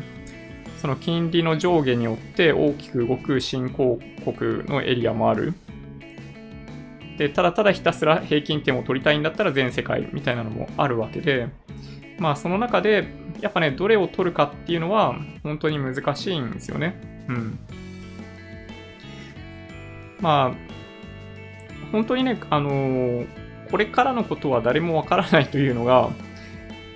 [0.76, 5.55] その金利の上下によって大きく動く新興国のエリアもある。
[7.18, 11.48] で、ただただひたすら平均点を取りたいんだったら全世界みたいなのもあるわけで、
[12.18, 13.08] まあその中で、
[13.40, 17.00] やっぱね、どれを取るかっていうのは本当に難しいんですよね。
[17.28, 17.58] うん。
[20.20, 20.72] まあ、
[21.90, 23.26] 本当にね、あのー、
[23.70, 26.10] これからのことは誰もわからないというのが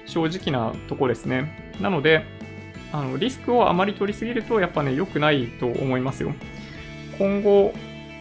[0.07, 1.75] 正直なとこですね。
[1.81, 2.25] なので、
[2.93, 6.33] あのリスクをあまり取りすぎるとやっぱね、良くないと思いますよ。
[7.19, 7.75] 今後、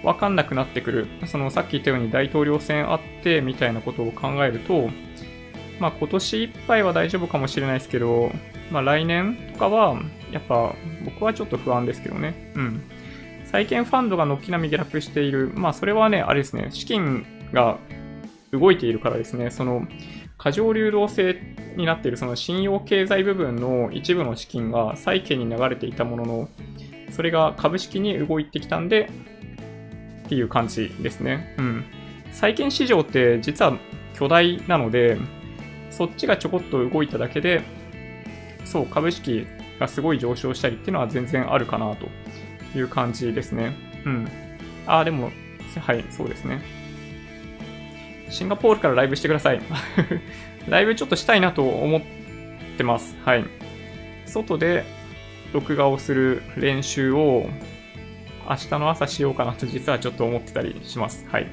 [0.05, 1.07] わかんなくなってくる。
[1.25, 4.89] そのさっき言ったように大統領選あってみたいなことを考えると、
[5.79, 8.31] まあ今年いっぱいは大丈夫かもしれないですけど、
[8.71, 9.99] まあ来年とかは、
[10.31, 12.53] やっぱ僕はちょっと不安ですけどね。
[12.55, 12.83] うん。
[13.45, 15.51] 債券ファンドが軒並み下落している。
[15.55, 17.77] まあ、それはね、あれですね、資金が
[18.51, 19.87] 動いているからですね、その、
[20.37, 21.37] 過剰流動性
[21.77, 26.49] になっているその信用経済部分の一部の資金が債券に流れていたものの、
[27.11, 29.09] それが株式に動いてきたんで、
[30.25, 31.55] っていう感じですね。
[31.57, 31.85] うん。
[32.31, 33.77] 債券市場って実は
[34.15, 35.17] 巨大なので、
[35.91, 37.61] そっちがちょこっと動いただけで、
[38.65, 39.47] そう、株式
[39.79, 42.07] がすごい上昇したりっていうのは全然あるかなと
[42.77, 43.73] いう感じですね。
[44.05, 44.27] うん。
[44.87, 45.31] ああ、でも、
[45.79, 46.61] はい、そうですね。
[48.29, 49.61] シンガポールからライブしてください。
[50.67, 52.01] ライブちょっとしたいなと思っ
[52.77, 53.15] てます。
[53.23, 53.45] はい。
[54.25, 54.83] 外で
[55.53, 57.49] 録画をする練習を
[58.49, 61.25] 明日の朝しようかなと実はちょっと思ってたりします。
[61.29, 61.47] はい。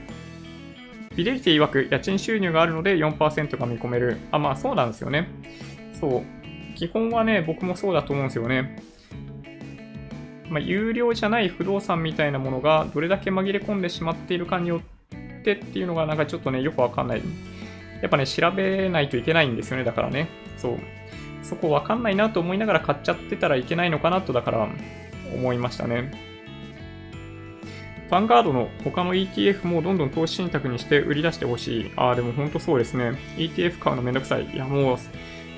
[1.10, 4.18] フィデリティ曰く家賃収入があるので4%が見込める。
[4.30, 5.28] あ、まあそうなんですよね。
[5.92, 6.22] そう。
[6.74, 8.82] 基本はね、僕もそうだと思うんですよね。
[10.48, 17.22] まあ、有料じゃない不動産みたいなものがどれだけ紛れ込んでしまっているかによってっていうのがなんかちょっとね、よくわかんない。
[18.02, 20.28] やっぱね、調べないといけないんですよね、だからね。
[20.56, 20.78] そう。
[21.42, 24.68] そこわかんないなと思いながら買っちゃってたらいけないのかなと、だから
[25.34, 26.31] 思いましたね。
[28.12, 31.92] ヴァンガードの他の ETF もどんどん投資信託にして売り出してほしい。
[31.96, 33.12] ああ、でも本当そうですね。
[33.38, 34.44] ETF 買うのめんどくさい。
[34.52, 34.98] いや、もう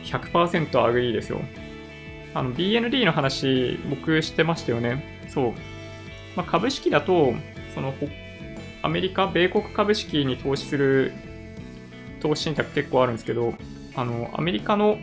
[0.04, 1.40] 100% agree ですよ。
[2.32, 5.24] あの、BND の話、僕してましたよね。
[5.26, 5.52] そう。
[6.36, 7.34] まあ、株式だと、
[7.74, 7.92] その、
[8.82, 11.12] アメリカ、米国株式に投資する
[12.20, 13.54] 投資信託結構あるんですけど、
[13.96, 14.98] あの、アメリカの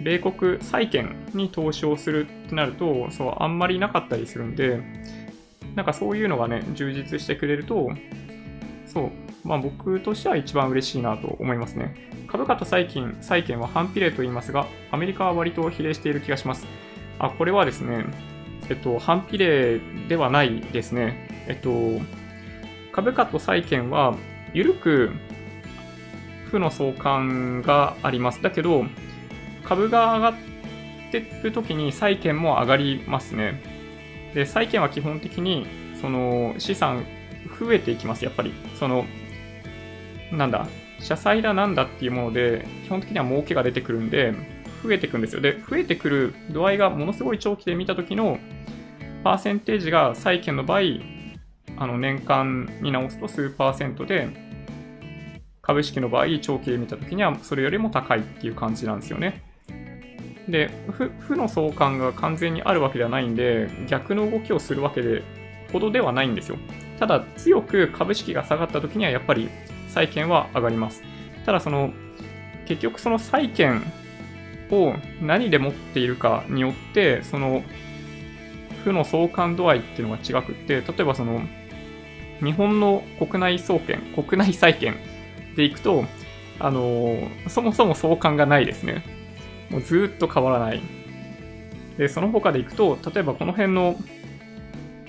[0.00, 4.80] 米国債券に投資をするってなると、そう、あんまりなかったりするんで、
[5.76, 7.90] なんかそういうのがね、充実してくれると、
[8.86, 9.10] そう、
[9.44, 11.94] まあ僕としては一番嬉しいなと思いますね。
[12.26, 16.66] 株価と債券債券は反比例と言いますが、アメリカは割と比例している気がします。
[17.18, 18.06] あ、これはですね、
[18.70, 19.78] えっと、反比例
[20.08, 21.28] ではないですね。
[21.46, 21.70] えっと、
[22.92, 24.16] 株価と債券は、
[24.54, 25.10] 緩く
[26.50, 28.42] 負の相関があります。
[28.42, 28.86] だけど、
[29.64, 30.34] 株が上がっ
[31.12, 33.75] てる時に債券も上がりますね。
[34.36, 35.66] で、債券は基本的に、
[35.98, 37.06] その資産
[37.58, 38.52] 増えていきます、やっぱり。
[38.78, 39.06] その、
[40.30, 40.66] なんだ、
[41.00, 44.34] 社債だなんだっていうもので、基本的には儲けが出てくるんで、
[44.84, 45.40] 増えていくんですよ。
[45.40, 48.38] で、増えてくる度合いがものすごい長期で見た時の
[49.24, 50.80] パーセンテージが債券の場合、
[51.78, 54.28] あの年間に直すと数パーセントで、
[55.62, 59.45] 株式の場合、長期で見た時にはそれよりも高いっていう感じなんですよね。
[60.48, 60.70] で、
[61.20, 65.22] 負の相関が完全にあるわけではないんで、逆の動きをするわけで、
[65.72, 66.58] ほどではないんですよ。
[66.98, 69.48] ただ、強く株式が下がった時にはやっぱり
[69.88, 71.02] 債券は上がります。
[71.44, 71.92] ただその、
[72.66, 73.82] 結局その債券
[74.70, 77.62] を何で持っているかによって、その
[78.84, 81.42] 負の相関度合いっていうのが違くって、例えばその
[82.42, 84.94] 日本の国内総研、国内債券
[85.56, 86.04] でいくと、
[86.58, 89.15] あのそもそも相関がないですね。
[89.70, 90.80] もうずっと変わらない。
[91.98, 93.96] で、その他でいくと、例えばこの辺の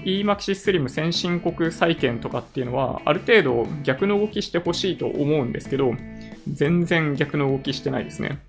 [0.03, 5.93] EMAXI Slim 先進国債券とかっていうのは、ある程度逆の動きしてほしいと思うんですけど、
[6.51, 8.39] 全然逆の動きしてないですね。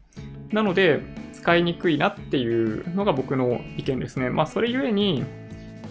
[0.52, 1.00] なので、
[1.32, 4.30] 使いにくいなっていうのが僕の意見ですね。
[4.30, 5.24] まあ、それゆえに、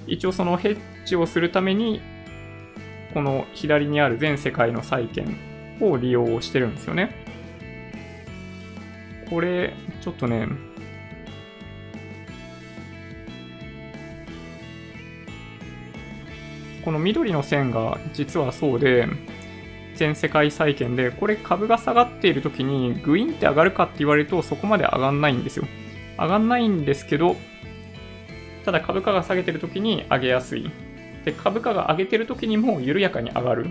[0.07, 2.01] 一応そのヘッジをするために、
[3.13, 5.35] この左にある全世界の債券
[5.81, 7.11] を利用してるんですよね。
[9.29, 10.47] これ、ちょっとね、
[16.83, 19.07] この緑の線が実はそうで、
[19.95, 25.65] 全世界債券で、これ株が下がっている時にグインって上がるかって言われるとそこまで上がんないんですよ。
[26.17, 27.35] 上がんないんですけど、
[28.63, 30.71] ただ株価が下げてる時に上げやすい。
[31.25, 33.67] で、株価が上げてる時にも緩やかに上がる。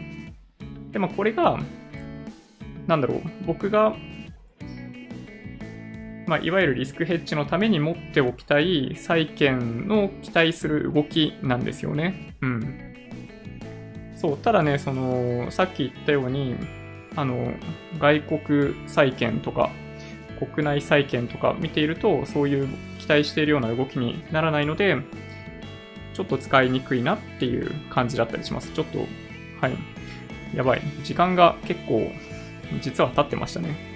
[0.91, 1.59] で、まあこれが、
[2.87, 3.97] なんだろう、僕が、
[6.27, 12.35] まあ、いわゆるリスクヘッジのために持っておきたい債券の期待する動きなんですよね。
[12.41, 12.95] うん。
[14.17, 16.57] そう、ただね、その、さっき言ったように、
[17.15, 17.55] あの、
[17.99, 19.71] 外国債券とか、
[20.53, 24.97] 国内債券とか見ていると、そういう期待しているような動きにならないので、
[26.13, 28.73] ちょっと使いにくいなっていう感じだったりします。
[28.73, 28.99] ちょっと、
[29.61, 29.77] はい。
[30.55, 30.83] やばい。
[31.05, 32.11] 時間が結構、
[32.81, 33.96] 実は経ってましたね。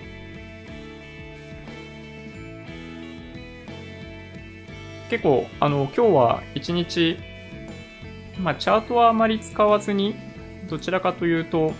[5.10, 7.18] 結構、あの、今日は一日
[8.40, 10.14] まあ、チャートはあまり使わずに、
[10.68, 11.72] どちらかというと、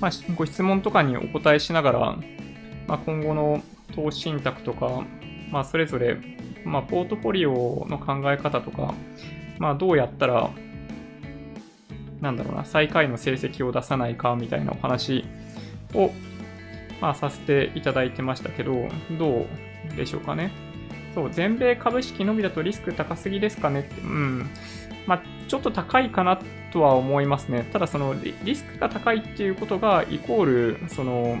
[0.00, 2.00] まあ、ご質問とかにお答えしながら、
[2.86, 3.62] まあ、今後の
[3.94, 5.02] 投資信託とか、
[5.50, 6.16] まあ、それぞれ、
[6.64, 8.94] まあ、ポートフォリオの考え方とか、
[9.58, 10.50] まあ、どうやったら、
[12.20, 15.24] なんだろうな、最下位の成績を出さないかみたいなお話
[15.94, 16.10] を、
[17.00, 18.88] まあ、させていただいてましたけど、
[19.18, 19.46] ど
[19.92, 20.67] うでしょうかね？
[21.18, 24.48] そう、全米株式のみだとリスク高すぎですかねって、うん。
[25.06, 26.38] まあ、ちょっと高いかな
[26.72, 27.68] とは思いますね。
[27.72, 28.14] ただ、その
[28.44, 31.38] リスクが高いっていうことが、イコール、その、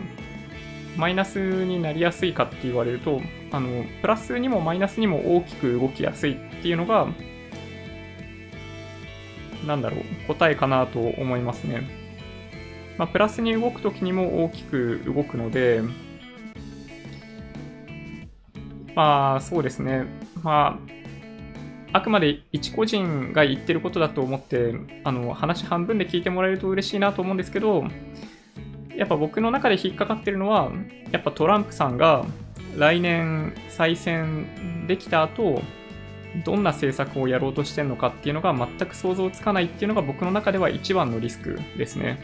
[0.96, 3.20] マイナスになりやすいかって言われると、
[3.52, 7.06] あの、プラスにもマイナスにも大きく動きやすいっていうのが、
[9.64, 11.82] なんだろう、答えかなと思いますね。
[12.96, 15.82] まあ、プラスに動くときにも大きく動くので、
[18.98, 20.06] まあ、そうですね。
[20.42, 20.76] ま
[21.92, 27.84] あ、あくまで一個人が言ってることだと思って、あの、話半分で聞いてもらえると嬉しいなと思うんですけど、
[28.96, 30.72] やっぱ僕の中で引っかかってるのは、
[31.12, 32.26] やっぱトランプさんが
[32.76, 35.62] 来年再選できた後、
[36.44, 42.18] どんな政策をやろうとしてるのかっていうのが全く想像つかないっていうのが僕の中では一番のリスクですね。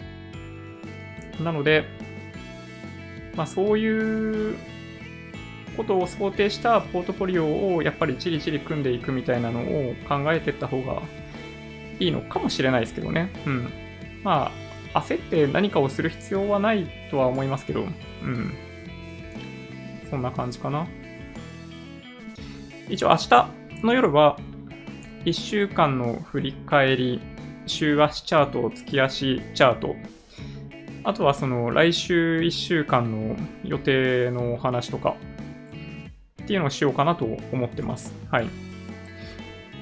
[1.41, 1.85] なので、
[3.37, 4.57] まあそういう
[5.77, 11.03] ことを想定したポートフォリオをやっぱりチリチリ組んでいくみたいなのを考えていった方が
[11.99, 13.31] いいのかもしれないですけどね。
[13.47, 13.73] うん。
[14.23, 14.51] ま
[14.95, 17.85] あ、焦って何かをする必要はないとは思いますけど、う
[18.27, 18.55] ん。
[20.11, 20.87] そんな感じかな。
[22.89, 23.49] 一応明日
[23.83, 24.39] の夜は
[25.25, 27.21] 1週間の振り返り、
[27.67, 29.97] 週足チャート、月足チャート、
[31.03, 35.17] あとはその来週1週間の予定のお話とか、
[36.45, 38.15] っていうのをしようかなと思ってます。
[38.31, 38.47] はい。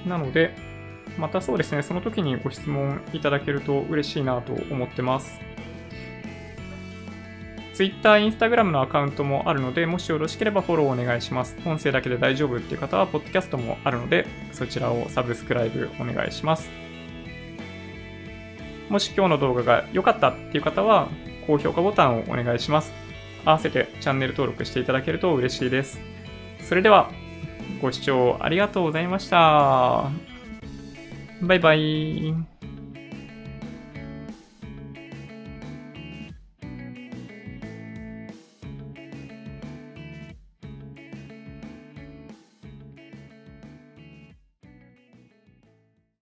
[0.07, 0.55] なので、
[1.19, 5.41] またそうですね、その時にご質問いただけると嬉しいなと思ってます。
[7.75, 11.57] Twitter、Instagram のアカウントもあるので、もしよろしければフォローお願いします。
[11.65, 16.71] 音声だけで大丈夫っていう方は、ポッドキャストもあるので、そちらをサブスクライブお願いします。
[18.89, 21.09] もし今日の動画が良かったっていう方は、
[21.47, 22.93] 高評価ボタンをお願いします。
[23.45, 26.12] 合わせてチャンネル登録していただけると嬉しいです。
[26.63, 27.11] それでは、
[27.81, 30.11] ご視聴ありがとうございました。
[31.43, 32.52] バイバイ。